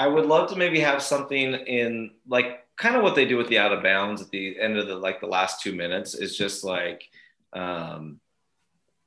[0.00, 3.48] I would love to maybe have something in like kind of what they do with
[3.48, 6.38] the out of bounds at the end of the, like the last two minutes is
[6.38, 7.06] just like,
[7.52, 8.18] um,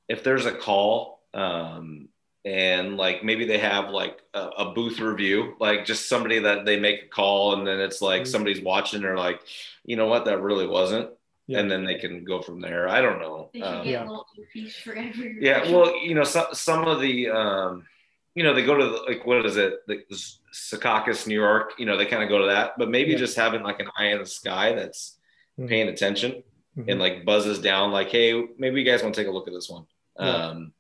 [0.08, 2.10] if there's a call, um,
[2.46, 6.80] and like maybe they have like a, a booth review, like just somebody that they
[6.80, 8.28] make a call and then it's like Mhm.
[8.28, 9.42] somebody's watching, they're like,
[9.86, 11.10] you know what, that really wasn't,
[11.48, 11.60] Yeah.
[11.60, 12.88] and then they can go from there.
[12.88, 13.50] I don't know.
[13.64, 14.04] Um, Yeah.
[14.04, 15.38] a little piece for every.
[15.42, 17.88] yeah, well, you know, some some of the, um,
[18.36, 20.04] you know, they go to the, like what is it, the
[20.54, 21.74] Secaucus, New York.
[21.78, 23.18] You know, they kind of go to that, but maybe Yeah.
[23.18, 25.20] just having like an eye in the sky that's
[25.60, 25.68] Mhm.
[25.68, 26.44] paying attention
[26.78, 26.86] Mhm.
[26.90, 29.54] and like buzzes down, like, hey, maybe you guys want to take a look at
[29.54, 29.86] this one.
[30.20, 30.26] Yeah.
[30.48, 30.74] Um,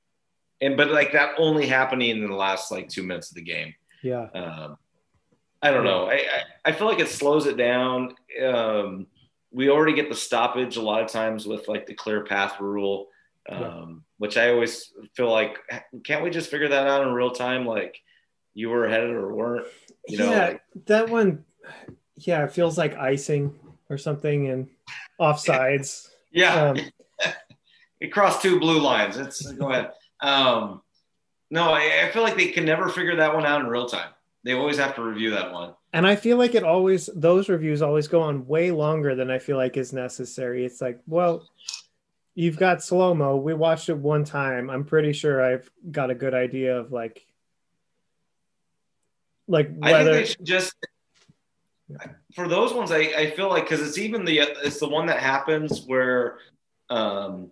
[0.61, 3.73] and but like that only happening in the last like two minutes of the game.
[4.01, 4.77] yeah, Um,
[5.61, 6.05] I don't know.
[6.09, 8.15] I, I I feel like it slows it down.
[8.41, 9.07] Um,
[9.51, 13.09] we already get the stoppage a lot of times with like the clear path rule,
[13.49, 13.85] um, Yeah.
[14.17, 15.57] which I always feel like
[16.03, 17.65] can't we just figure that out in real time?
[17.65, 18.01] Like
[18.53, 19.67] you were ahead or weren't.
[20.07, 20.45] You know, yeah.
[20.47, 21.45] like- that one,
[22.17, 23.57] yeah, it feels like icing
[23.89, 24.67] or something, and
[25.19, 26.07] offsides.
[26.35, 26.77] Yeah, Um,
[27.99, 29.17] it crossed two blue lines.
[29.17, 29.91] It's go ahead.
[30.19, 30.81] Um,
[31.51, 34.09] no, I, I feel like they can never figure that one out in real time.
[34.43, 35.75] They always have to review that one.
[35.93, 39.37] and I feel like it always those reviews always go on way longer than I
[39.37, 40.65] feel like is necessary.
[40.65, 41.47] It's like, well,
[42.33, 43.37] you've got slow mo.
[43.37, 44.71] We watched it one time.
[44.71, 47.23] I'm pretty sure I've got a good idea of like,
[49.47, 50.73] like I think they should just
[52.33, 52.91] for those ones.
[52.91, 56.37] I, I feel like because it's even the it's the one that happens where
[56.89, 57.51] um,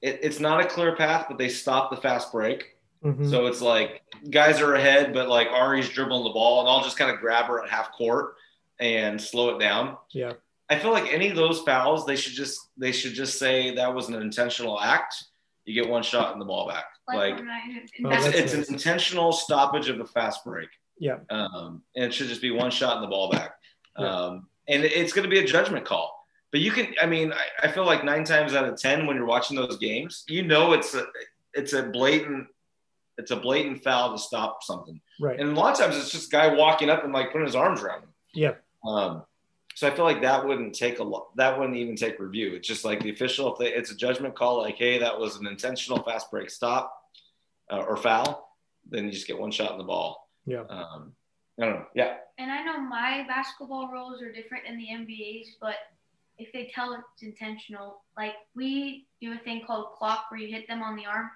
[0.00, 2.76] it, it's not a clear path, but they stop the fast break.
[3.04, 3.28] Mhm.
[3.28, 6.96] So it's like guys are ahead, but like Ari's dribbling the ball, and I'll just
[6.96, 8.34] kind of grab her at half court
[8.78, 9.96] and slow it down.
[10.12, 10.34] yeah,
[10.68, 13.92] I feel like any of those fouls, they should just they should just say that
[13.92, 15.24] was an intentional act.
[15.64, 16.84] You get one shot and the ball back.
[17.08, 17.60] Like when I-
[18.04, 18.68] Oh, it's, it's nice.
[18.68, 20.68] an intentional stoppage of the fast break.
[20.98, 23.54] Yeah, Um, and it should just be one shot in the ball back.
[23.98, 24.06] Yeah.
[24.08, 26.26] Um, and it's going to be a judgment call.
[26.50, 29.16] But you can, I mean, I, I feel like nine times out of ten when
[29.16, 31.06] you're watching those games, you know it's a
[31.54, 32.46] it's a blatant
[33.18, 35.00] it's a blatant foul to stop something.
[35.20, 37.54] right, And a lot of times it's just guy walking up and like putting his
[37.54, 38.08] arms around him.
[38.34, 39.24] yeah, Um,
[39.74, 41.34] so I feel like that wouldn't take a lot.
[41.36, 42.54] That wouldn't even take review.
[42.54, 43.52] It's just like the official.
[43.52, 46.94] If they, it's a judgment call, like, hey, that was an intentional fast break stop
[47.70, 48.56] uh, or foul,
[48.90, 50.28] then you just get one shot in the ball.
[50.46, 50.64] Yeah.
[50.68, 51.12] Um,
[51.60, 51.86] I don't know.
[51.94, 52.16] Yeah.
[52.38, 55.76] And I know my basketball rules are different than the NBA's, but
[56.38, 60.66] if they tell it's intentional, like we do a thing called clock where you hit
[60.66, 61.30] them on the arm.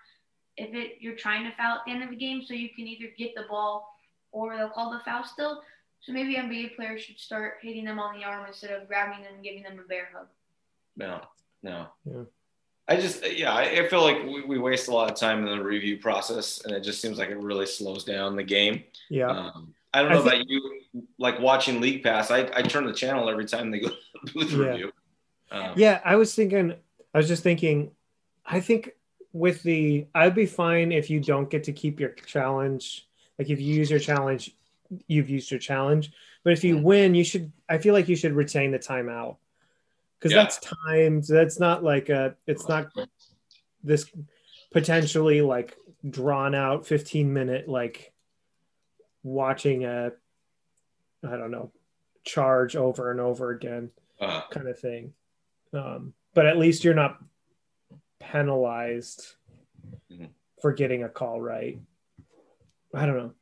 [0.57, 2.87] If it you're trying to foul at the end of the game, so you can
[2.87, 3.89] either get the ball
[4.33, 5.63] or they'll call the foul still.
[6.01, 9.35] So maybe NBA players should start hitting them on the arm instead of grabbing them
[9.35, 10.29] and giving them a bear hug.
[10.97, 11.21] No.
[11.63, 11.87] No.
[12.05, 12.23] Yeah.
[12.89, 15.59] I just yeah, I, I feel like we, we waste a lot of time in
[15.59, 18.85] the review process, and it just seems like it really slows down the game.
[19.11, 19.29] yeah.
[19.29, 20.81] Um, I don't I know think- about you,
[21.19, 22.31] like watching League Pass.
[22.31, 24.59] I, I turn the channel every time they go to the booth Yeah.
[24.59, 24.93] review.
[25.51, 26.75] Um, Yeah, I was thinking,
[27.15, 27.91] I was just thinking,
[28.45, 28.91] I think
[29.33, 33.07] with the, I'd be fine if you don't get to keep your challenge.
[33.39, 34.55] Like if you use your challenge,
[35.07, 36.13] you've used your challenge.
[36.45, 36.83] But if you Mhm.
[36.83, 39.37] win, you should, I feel like you should retain the timeout
[40.27, 40.43] because Yeah.
[40.43, 41.25] that's timed.
[41.29, 42.89] That's not like a, it's not
[43.85, 44.11] this
[44.73, 45.77] potentially like
[46.09, 48.13] drawn out 15 minute, like
[49.23, 50.13] watching a,
[51.25, 51.71] I don't know,
[52.25, 55.13] charge over and over again uh, kind of thing.
[55.73, 57.19] Um, but at least you're not
[58.19, 59.37] penalized
[60.11, 60.31] Mhm.
[60.61, 61.79] for getting a call right.
[62.95, 63.35] I don't know.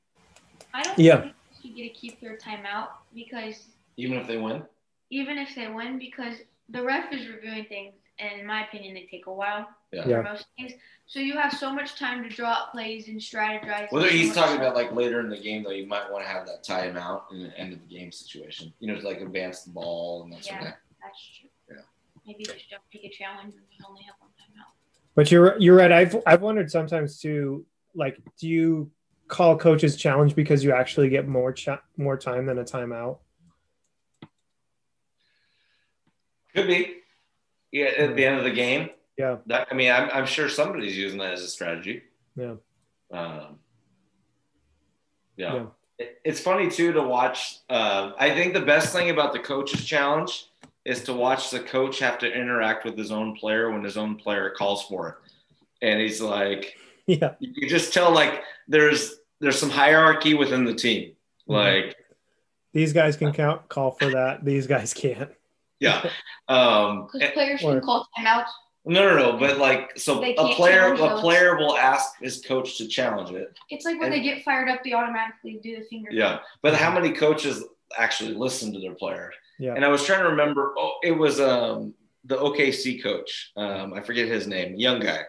[0.74, 1.20] I don't Yeah.
[1.22, 4.66] think you get to keep their timeout because Even if they win.
[5.10, 6.38] even if they win, because
[6.68, 10.06] the ref is reviewing things, and in my opinion, they take a while Yeah.
[10.08, 10.16] Yeah.
[10.22, 10.72] for most things.
[11.06, 13.90] So you have so much time to draw up plays and strategize.
[13.92, 14.60] Whether and so he's talking stuff.
[14.60, 17.42] about like later in the game though, you might want to have that timeout in
[17.42, 18.72] the end of the game situation.
[18.80, 20.70] You know, to like advance the ball and that sort of Yeah.
[20.70, 20.78] thing.
[21.02, 21.48] That's true.
[21.76, 21.82] Yeah.
[22.26, 24.72] Maybe just don't take a challenge and we only have one timeout.
[25.14, 25.92] But you're you're right.
[25.92, 27.66] I've I've wondered sometimes too.
[27.94, 28.90] Like, do you
[29.28, 33.18] call coaches challenge because you actually get more cha- more time than a timeout?
[36.54, 36.96] Could be.
[37.72, 38.90] Yeah, at the end of the game.
[39.18, 39.36] Yeah.
[39.46, 42.02] That I mean, I'm, I'm sure somebody's using that as a strategy.
[42.36, 42.54] Yeah.
[43.12, 43.58] Um,
[45.36, 45.54] yeah.
[45.54, 45.66] Yeah.
[45.98, 47.58] It- it's funny too to watch.
[47.70, 50.46] Uh, I think the best thing about the coaches challenge
[50.84, 54.16] is to watch the coach have to interact with his own player when his own
[54.16, 55.14] player calls for it,
[55.86, 56.74] and he's like,
[57.06, 57.34] Yeah.
[57.38, 61.10] you just tell like there's there's some hierarchy within the team.
[61.48, 61.52] Mm-hmm.
[61.52, 61.96] Like,
[62.72, 64.44] These guys can count call for that.
[64.44, 65.30] These guys can't.
[65.80, 66.08] Yeah.
[66.48, 68.46] Um, Because players can call timeouts.
[68.84, 69.38] no, no, no.
[69.38, 73.56] But like, so a player a player will ask his coach to challenge it.
[73.70, 76.10] It's like when And- they get fired up, they automatically do the finger.
[76.12, 77.64] Yeah, but how many coaches
[77.98, 79.32] actually listen to their player?
[79.58, 79.74] Yeah.
[79.74, 80.74] And I was trying to remember.
[80.76, 81.94] Oh, it was um,
[82.24, 83.52] the OKC coach.
[83.56, 84.74] Um, I forget his name.
[84.76, 85.22] Young guy.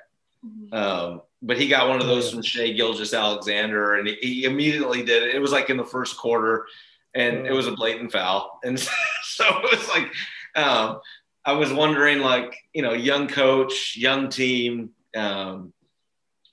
[0.45, 0.73] Mhm.
[0.73, 5.23] Um, but he got one of those from Shai Gilgeous-Alexander, and he, he immediately did
[5.23, 5.35] it.
[5.35, 6.65] It was like in the first quarter,
[7.13, 8.59] and it was a blatant foul.
[8.63, 8.77] And
[9.45, 10.11] so it was like,
[10.55, 10.99] um,
[11.43, 15.73] I was wondering, like, you know, young coach, young team, um,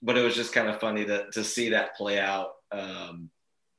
[0.03, 2.53] but it was just kind of funny to to see that play out.
[2.71, 3.31] Um,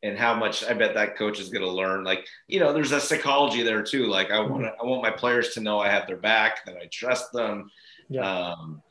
[0.02, 2.04] and how much I bet that coach is going to learn.
[2.04, 4.08] Like, you know, there's a psychology there too.
[4.08, 6.88] Like, I want I want my players to know I have their back, that I
[6.92, 7.72] trust them.
[8.10, 8.50] Yeah.
[8.52, 8.82] Um,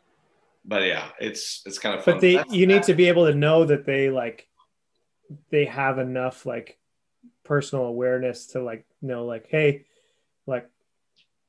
[0.64, 2.14] but yeah, it's it's kind of fun.
[2.14, 4.48] But they That's- you need to be able to know that they like
[5.50, 6.78] they have enough like
[7.44, 9.84] personal awareness to like know like hey
[10.46, 10.68] like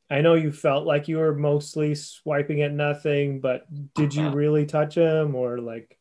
[0.09, 3.65] I know you felt like you were mostly swiping at nothing, but
[3.95, 5.97] did you really touch him or like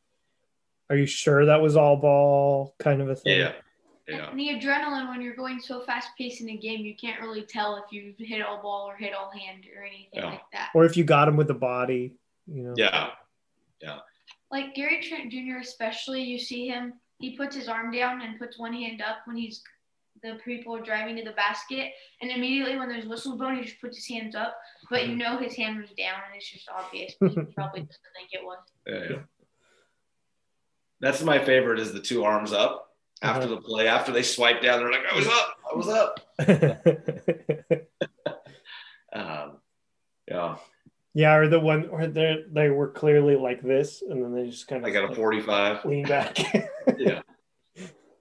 [0.91, 3.39] are you sure that was all ball kind of a thing?
[3.39, 3.53] Yeah.
[4.09, 4.29] Yeah.
[4.31, 7.43] And the adrenaline when you're going so fast paced in a game, you can't really
[7.43, 10.27] tell if you hit all ball or hit all hand or anything Yeah.
[10.27, 10.71] like that.
[10.75, 12.13] Or if you got him with the body,
[12.47, 12.75] you know.
[12.77, 13.11] Yeah.
[13.81, 14.01] Yeah.
[14.51, 15.59] Like Gary Trent Jr.
[15.61, 19.37] especially, you see him, he puts his arm down and puts one hand up when
[19.37, 19.63] he's
[20.23, 23.97] the people driving to the basket, and immediately when there's whistle blown, he just puts
[23.97, 24.57] his hands up,
[24.91, 27.15] but you know his hand was down, and it's just obvious.
[27.21, 28.59] But he probably doesn't think it was.
[28.87, 29.23] Yeah, yeah.
[31.01, 32.91] That's my favorite is the two arms up
[33.23, 33.55] after Uh-huh.
[33.57, 33.89] the play.
[33.89, 35.57] After they swipe down, they're like, I was up.
[35.71, 36.21] I was up.
[39.15, 39.59] Um,
[40.27, 40.57] yeah.
[41.13, 44.67] yeah, or the one where they they were clearly like this and then they just
[44.69, 45.85] kind of I got a 45.
[45.85, 46.39] lean back.
[46.97, 47.21] yeah.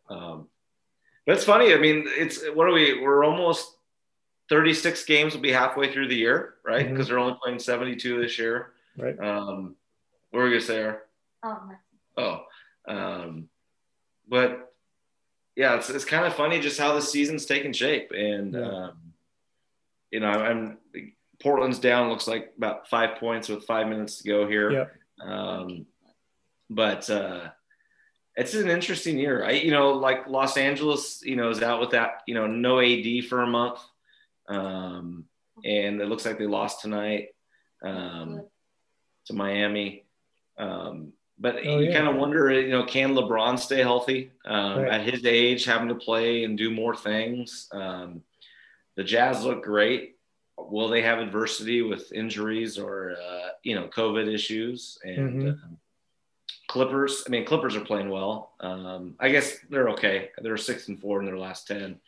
[0.10, 0.49] Um,
[1.32, 1.74] but it's funny.
[1.74, 3.00] I mean, it's what are we?
[3.02, 3.78] We're almost
[4.50, 6.86] 36 games will be halfway through the year, right?
[6.86, 6.90] Mhm.
[6.92, 8.74] Because they're only playing 72 this year.
[8.98, 9.18] right.
[9.18, 9.78] Um,
[10.32, 10.78] what were we gonna say?
[10.80, 10.98] Aaron?
[11.44, 11.62] Oh,
[12.18, 12.46] no.
[12.88, 13.50] Oh, um,
[14.28, 14.74] but
[15.56, 18.12] yeah, it's, it's kind of funny just how the season's taking shape.
[18.12, 18.60] And, Yeah.
[18.68, 19.14] um,
[20.12, 20.78] you know, I'm
[21.42, 24.72] Portland's down, looks like about five points with five minutes to go here.
[24.72, 24.96] Yep.
[25.22, 25.86] Um,
[26.70, 27.52] but, uh,
[28.36, 29.44] it's an interesting year.
[29.44, 32.80] I, you know, like Los Angeles, you know, is out with that, you know, no
[32.80, 33.80] AD for a month.
[34.48, 35.26] Um,
[35.66, 37.30] and it looks like they lost tonight.
[37.84, 38.46] Um,
[39.26, 40.06] to Miami.
[40.58, 41.94] Um, but Oh, you yeah.
[41.98, 44.92] kind of wonder, you know, can LeBron stay healthy um, Right.
[44.94, 47.68] at his age, having to play and do more things?
[47.72, 48.24] Um,
[48.96, 50.18] the Jazz look great.
[50.58, 55.00] Will they have adversity with injuries or uh, you know COVID issues?
[55.04, 55.50] And Mhm.
[55.64, 55.78] um,
[56.72, 58.53] Clippers, I mean, Clippers are playing well.
[58.61, 60.30] Um, I guess they're okay.
[60.41, 61.99] They're six and four in their last ten.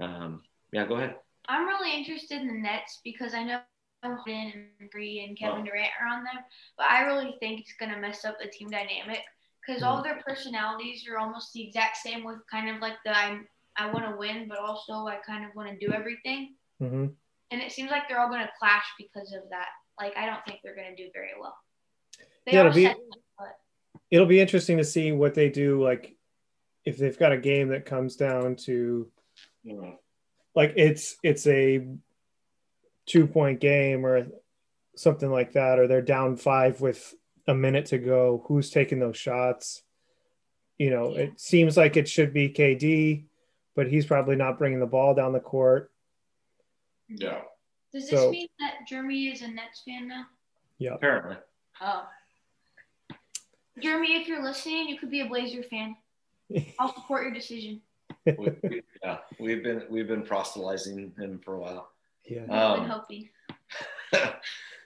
[0.00, 0.42] Um,
[0.72, 1.16] yeah, go ahead.
[1.48, 3.60] I'm really interested in the Nets because I know
[4.04, 6.44] Harden and Bree and Kevin Durant are on them,
[6.78, 9.22] but I really think it's gonna mess up the team dynamic
[9.66, 13.48] because all their personalities are almost the exact same with kind of like the I'm
[13.76, 17.06] I want to win, but also I kind of want to do everything, hmm
[17.50, 19.68] and it seems like they're all gonna clash because of that.
[19.98, 21.56] Like I don't think they're gonna do very well.
[22.46, 23.18] They Yeah, are be- set, but
[24.14, 25.82] It'll be interesting to see what they do.
[25.82, 26.14] Like,
[26.84, 29.10] if they've got a game that comes down to
[30.54, 31.84] like it's it's a
[33.06, 34.28] two point game or
[34.94, 37.12] something like that, or they're down five with
[37.48, 38.44] a minute to go.
[38.46, 39.82] Who's taking those shots?
[40.78, 41.22] You know, Yeah.
[41.22, 43.24] it seems like it should be KD,
[43.74, 45.90] but he's probably not bringing the ball down the court.
[47.08, 47.42] Yeah.
[47.92, 50.26] Does this So- mean that Jeremy is a Nets fan now?
[50.78, 50.94] Yeah.
[50.94, 51.36] Apparently.
[51.80, 52.06] Oh.
[53.80, 55.96] Jeremy, if you're listening, you could be a Blazer fan.
[56.78, 57.80] I'll support your decision.
[58.26, 61.90] We, we, yeah, we've been we've been proselytizing him for a while.
[62.24, 62.44] Yeah.
[62.44, 63.28] Um, been hoping.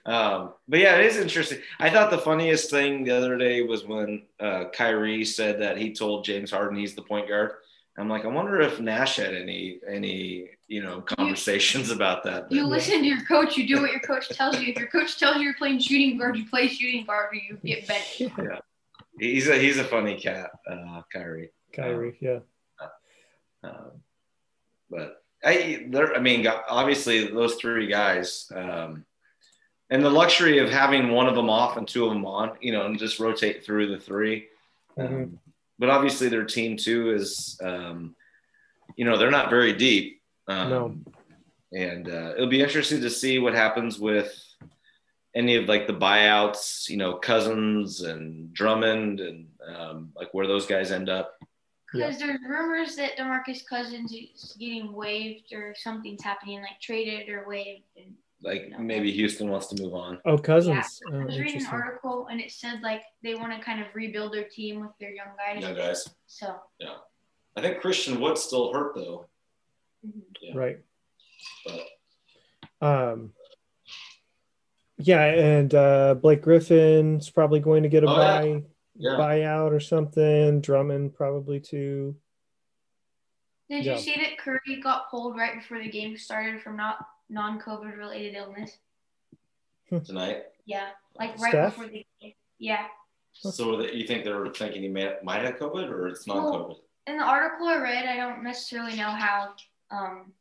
[0.06, 1.60] um, but yeah, it is interesting.
[1.78, 5.94] I thought the funniest thing the other day was when uh, Kyrie said that he
[5.94, 7.52] told James Harden he's the point guard.
[7.96, 12.50] I'm like, I wonder if Nash had any any you know conversations about that.
[12.50, 13.56] You listen to your coach.
[13.56, 14.68] You do what your coach tells you.
[14.68, 17.58] If your coach tells you you're playing shooting guard, you play shooting guard, or you
[17.64, 18.22] get benched.
[19.18, 21.50] He's a he's a funny cat, uh, Kyrie.
[21.74, 22.40] Kyrie, yeah.
[23.62, 24.02] Um,
[24.90, 29.04] but I, there, I mean, obviously those three guys, um,
[29.90, 32.72] and the luxury of having one of them off and two of them on, you
[32.72, 34.46] know, and just rotate through the 3
[34.96, 35.38] Um, Mhm.
[35.78, 38.14] but obviously their team too is, um,
[38.96, 40.20] you know, they're not very deep.
[40.46, 40.98] Um, No.
[41.72, 44.34] And uh, it'll be interesting to see what happens with
[45.34, 50.66] any of like the buyouts, you know, Cousins and Drummond and um, like where those
[50.66, 51.34] guys end up.
[51.92, 57.44] Because there's rumors that Demarcus Cousins is getting waived or something's happening, like traded or
[57.48, 57.84] waived.
[57.96, 58.78] And Like No.
[58.78, 60.20] maybe Houston wants to move on.
[60.26, 61.00] Oh, cousins.
[61.10, 63.86] I Oh, was reading an article and it said like they want to kind of
[63.94, 65.62] rebuild their team with their young guys.
[65.62, 66.08] Young guys.
[66.26, 66.96] So Yeah.
[67.56, 69.26] I think Christian Wood's still hurt though.
[70.06, 70.22] mhm.
[70.42, 70.56] Yeah.
[70.56, 70.78] Right.
[71.64, 73.32] But Um.
[74.98, 78.58] Yeah, and uh, Blake Griffin's probably going to get a Oh, buy yeah.
[78.96, 80.60] yeah, buyout or something.
[80.60, 82.16] Drummond probably too.
[83.70, 83.92] did Yeah.
[83.94, 88.34] you see that Curry got pulled right before the game started from not non-COVID related
[88.34, 88.78] illness?
[90.04, 90.42] tonight.
[90.66, 90.88] Yeah,
[91.18, 91.74] like right Steph?
[91.76, 92.32] before the game.
[92.58, 92.86] Yeah.
[93.32, 96.38] So that you think they were thinking he may, might have COVID or it's not
[96.38, 96.76] COVID?
[97.06, 99.54] in the article I read, I don't necessarily know how
[99.90, 100.32] um,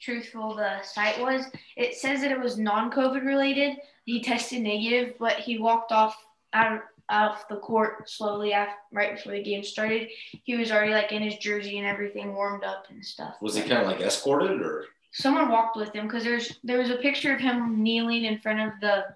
[0.00, 1.46] truthful the site was.
[1.76, 3.76] It says that it was non-COVID related.
[4.04, 6.16] He tested negative, but he walked off
[6.52, 10.08] out of, the court slowly after, right before the game started.
[10.44, 13.34] He was already like in his jersey and everything warmed up and stuff.
[13.40, 14.84] Was he kind of like escorted or?
[15.12, 18.60] Someone walked with him because there's there was a picture of him kneeling in front
[18.60, 19.06] of the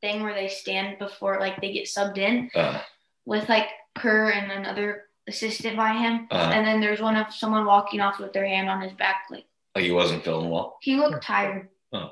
[0.00, 2.80] thing where they stand before like they get subbed in Uh,
[3.26, 6.26] with like Kerr and another assistant by him.
[6.30, 9.24] uh, And then there's one of someone walking off with their hand on his back.
[9.30, 10.78] Like like he wasn't feeling well.
[10.82, 11.68] he looked tired.
[11.92, 12.10] Oh.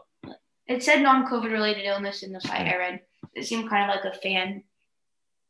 [0.66, 2.74] It said non-COVID related illness in the site hmm.
[2.74, 3.00] I read.
[3.34, 4.62] It seemed kind of like a fan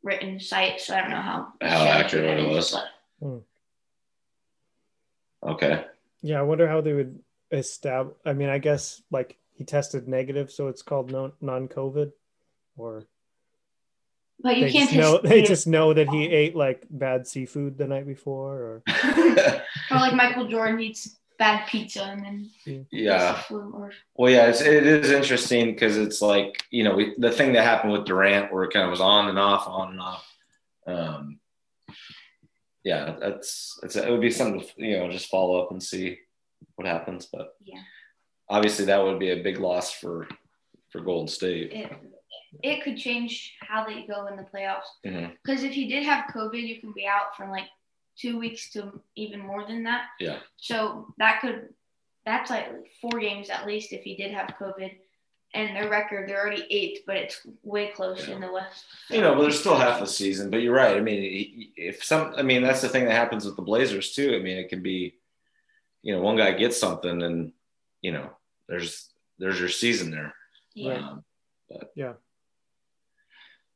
[0.03, 2.71] written site, so I don't know how How accurate it was.
[2.71, 3.43] but
[5.43, 5.85] Okay.
[6.21, 7.19] Yeah, I wonder how they would
[7.51, 8.15] establish.
[8.25, 12.11] I mean, I guess like he tested negative, so it's called non non COVID,
[12.77, 13.05] or
[14.39, 17.77] But you they can't just know they just know that he ate like bad seafood
[17.77, 18.83] the night before, or
[19.91, 23.41] or like Michael Jordan eats bad pizza and then yeah.
[23.49, 27.53] or Well, yeah, it's, it is interesting because it's like you know we, the thing
[27.53, 30.35] that happened with Durant, where it kind of was on and off, on and off.
[30.85, 31.39] Um,
[32.83, 36.19] yeah, that's it's, it would be something to you know just follow up and see
[36.75, 37.81] what happens, but yeah.
[38.47, 40.27] obviously that would be a big loss for
[40.91, 41.73] for Golden State.
[41.73, 41.91] It
[42.61, 44.91] it could change how they go in the playoffs.
[45.43, 47.67] Because if you did have COVID, you can be out from like
[48.21, 50.05] two weeks to even more than that.
[50.19, 50.37] Yeah.
[50.57, 51.69] So that could,
[52.25, 52.67] that's like
[53.01, 54.91] four games at least if he did have COVID.
[55.53, 58.85] And their record, they're already eighth, but it's way close in the West.
[59.09, 60.49] You know, but there's still half the season.
[60.49, 60.95] But you're right.
[60.95, 64.33] I mean, if some, I mean, that's the thing that happens with the Blazers too.
[64.33, 65.15] I mean, it can be,
[66.03, 67.51] you know, one guy gets something, and
[68.01, 68.29] you know,
[68.69, 69.09] there's
[69.39, 70.33] there's your season there.
[70.73, 70.93] Yeah.
[70.93, 71.23] Um,
[71.69, 72.13] but, Yeah.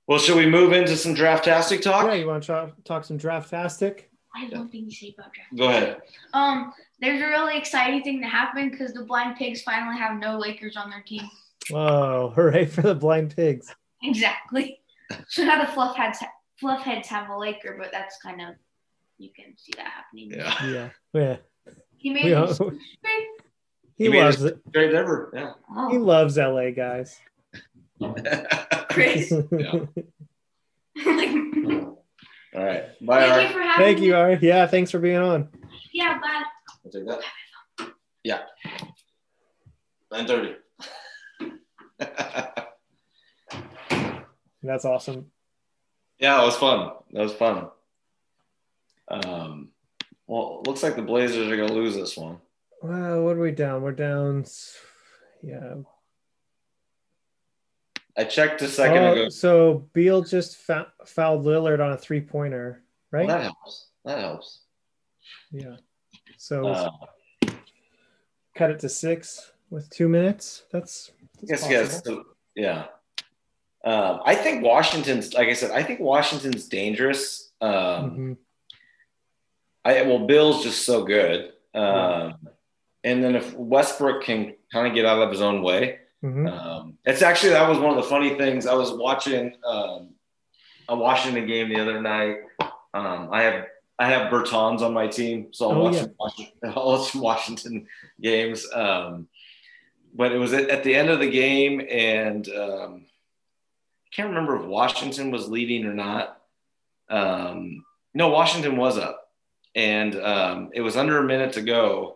[0.07, 2.05] Well, should we move into some draftastic talk?
[2.05, 4.03] yeah, you want to talk, talk some draftastic?
[4.35, 5.55] I have one thing to say about draft.
[5.57, 6.01] Go ahead.
[6.33, 10.37] Um, there's a really exciting thing that happened because the Blind Pigs finally have no
[10.37, 11.23] Lakers on their team.
[11.69, 13.73] Whoa, hooray for the blind pigs!
[14.03, 14.79] Exactly.
[15.29, 16.19] So now the fluff heads
[16.59, 18.55] fluff heads have a Laker, but that's kind of
[19.17, 20.31] you can see that happening.
[20.31, 20.65] Yeah.
[20.65, 20.89] Yeah,
[21.21, 21.37] yeah.
[21.97, 22.73] He made We all- it.
[23.97, 24.71] He, He made loves it.
[24.73, 25.31] Great ever.
[25.33, 25.53] Yeah.
[25.89, 27.17] He Oh, loves LA guys.
[28.89, 29.31] Chris.
[31.05, 31.29] Like,
[32.55, 32.83] All right.
[33.05, 33.19] Bye.
[33.21, 33.41] thank Art.
[33.43, 34.05] you for having Thank me.
[34.07, 34.39] you, Ari.
[34.41, 35.49] Yeah, thanks for being on.
[35.93, 36.43] Yeah, bye.
[36.85, 37.21] I'll take that.
[38.23, 38.41] Yeah.
[40.11, 40.55] Nine thirty.
[44.63, 45.31] That's awesome.
[46.19, 46.91] Yeah, it was fun.
[47.11, 47.67] That was fun.
[49.09, 49.69] Um,
[50.27, 52.37] well, looks like the Blazers are gonna lose this one.
[52.81, 53.81] Well, what are we down?
[53.81, 54.45] We're down.
[55.43, 55.75] Yeah.
[58.17, 59.29] I checked a second Oh, ago.
[59.29, 63.27] so Beal just fou- fouled Lillard on a three pointer, right?
[63.27, 63.87] Well, that helps.
[64.05, 64.59] That helps.
[65.51, 65.75] yeah.
[66.37, 66.89] So Uh,
[68.55, 69.51] cut it to six.
[69.71, 70.63] with two minutes.
[70.71, 71.11] That's,
[71.41, 72.01] that's Yes, yes.
[72.05, 72.23] So,
[72.55, 72.85] yeah.
[73.83, 77.51] Um, I think Washington's, like I said, I think Washington's dangerous.
[77.59, 78.37] Um, Mhm.
[79.83, 81.53] I well, Beal's just so good.
[81.73, 82.47] Um,
[83.03, 86.51] and then if Westbrook can kind of get out of his own way, Mhm.
[86.51, 88.65] um, it's actually that was one of the funny things.
[88.65, 90.09] I was watching um,
[90.89, 92.37] a Washington game the other night.
[92.93, 93.65] Um, I have
[93.99, 96.01] I have Bertans on my team, so I'll Oh, watch, yeah.
[96.01, 97.87] some Washington, I'll watch some Washington
[98.19, 98.65] games.
[98.73, 99.27] Um,
[100.15, 104.55] but it was at, at the end of the game, and um, I can't remember
[104.57, 106.41] if Washington was leading or not.
[107.09, 109.29] Um, no, Washington was up,
[109.75, 112.14] and um, it was under a minute to go.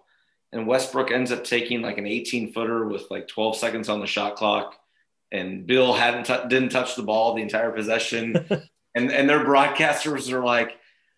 [0.51, 4.07] And Westbrook ends up taking like an 18 footer with like 12 seconds on the
[4.07, 4.75] shot clock.
[5.31, 8.33] And Beal hadn't tou- didn't touch the ball the entire possession.
[8.95, 10.75] and and their broadcasters are like,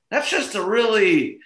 [0.09, 1.39] that's just a really,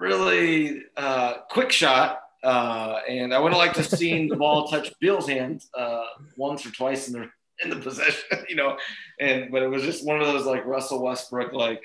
[0.00, 2.20] really uh, quick shot.
[2.42, 6.04] Uh, and I would have liked to have seen the ball touch Beal's hand uh,
[6.36, 7.28] once or twice in the
[7.62, 8.76] in the possession, you know.
[9.20, 11.82] And but it was just one of those like Russell Westbrook, like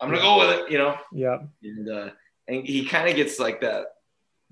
[0.00, 1.38] I'm gonna go with it, you know Yeah.
[1.62, 2.10] and uh,
[2.48, 3.86] and he kind of gets like that.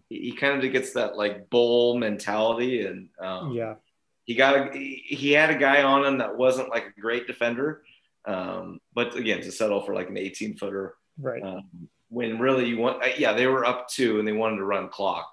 [0.09, 3.75] He kind of gets that like bull mentality, and um, Yeah.
[4.25, 7.83] he got a, he, had a guy on him that wasn't like a great defender,
[8.25, 11.43] um, but again to settle for like an 18 footer Right.
[11.43, 14.65] um, when really you want uh, yeah they were up two and they wanted to
[14.65, 15.31] run clock,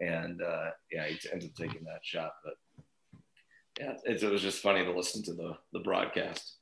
[0.00, 2.54] and uh, yeah he ended up taking that shot, but
[3.78, 6.54] yeah it, it was just funny to listen to the the broadcast.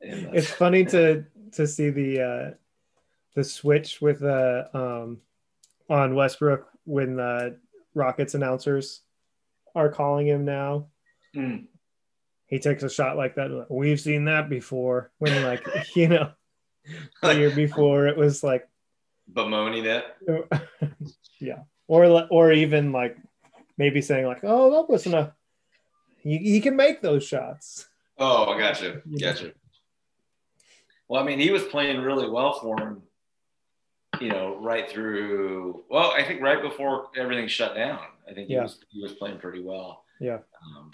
[0.00, 2.50] And, uh, it's funny to to see the uh
[3.34, 5.20] the switch with uh um
[5.88, 7.58] on Westbrook when the
[7.94, 9.00] Rockets announcers
[9.74, 10.86] are calling him now.
[11.34, 11.66] mm,
[12.46, 13.50] He takes a shot like that.
[13.50, 15.10] like, We've seen that before.
[15.18, 15.66] When like
[15.96, 16.30] you know
[17.22, 18.68] the year before it was like
[19.32, 20.04] bemoaning it.
[21.40, 21.60] yeah.
[21.86, 23.16] Or or even like
[23.76, 25.34] maybe saying like, oh that wasn't a
[26.20, 27.88] he, he can make those shots.
[28.18, 29.00] Oh, I got you.
[29.20, 29.52] Got you.
[31.08, 33.02] Well, I mean, he was playing really well for him,
[34.20, 35.84] you know, right through.
[35.90, 38.00] Well, I think right before everything shut down.
[38.28, 38.62] I think he Yeah.
[38.62, 40.04] was he was playing pretty well.
[40.20, 40.38] Yeah.
[40.76, 40.90] Um,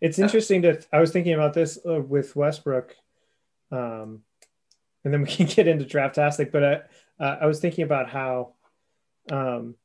[0.00, 0.80] It's interesting to.
[0.92, 2.94] I was thinking about this uh, with Westbrook,
[3.70, 4.22] um,
[5.04, 6.50] and then we can get into draftastic.
[6.52, 6.74] But I,
[7.24, 8.54] uh, I was thinking about how,
[9.30, 9.76] um,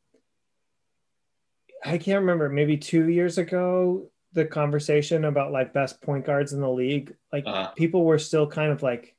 [1.85, 2.49] I can't remember.
[2.49, 7.45] Maybe two years ago, the conversation about like best point guards in the league, like
[7.47, 7.71] Uh-huh.
[7.75, 9.15] people were still kind of like,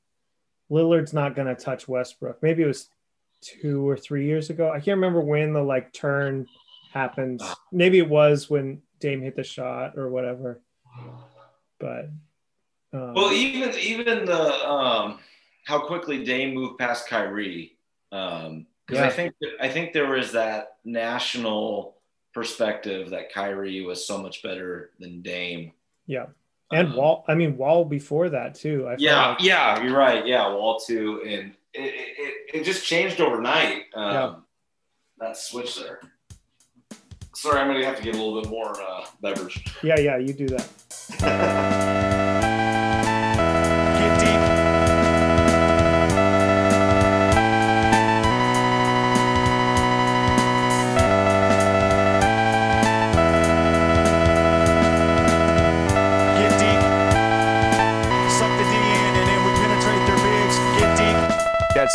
[0.70, 2.42] Lillard's not going to touch Westbrook.
[2.42, 2.88] Maybe it was
[3.40, 4.68] two or three years ago.
[4.70, 6.46] I can't remember when the like turn
[6.92, 7.40] happened.
[7.42, 7.54] Ah.
[7.72, 10.60] Maybe it was when Dame hit the shot or whatever.
[11.78, 12.10] But
[12.92, 15.18] um, well, even even the um,
[15.64, 17.76] how quickly Dame moved past Kyrie,
[18.12, 19.06] Um, because Yeah.
[19.06, 21.96] I think I think there was that national
[22.34, 25.72] perspective that Kyrie was so much better than Dame.
[26.06, 26.26] yeah,
[26.72, 27.24] and Um, Wall.
[27.28, 28.86] I mean Wall before that too.
[28.88, 30.26] I Yeah, like- yeah, you're right.
[30.26, 33.84] Yeah, Wall too, and it, it, it, just changed overnight.
[33.94, 34.34] Um, Yeah.
[35.18, 36.00] That switch there.
[37.34, 39.64] Sorry, I'm gonna have to get a little bit more uh, beverage.
[39.82, 40.16] yeah, yeah.
[40.16, 41.86] You do that.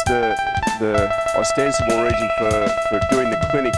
[0.06, 0.36] the
[0.80, 3.73] the ostensible reason for, for doing the clinic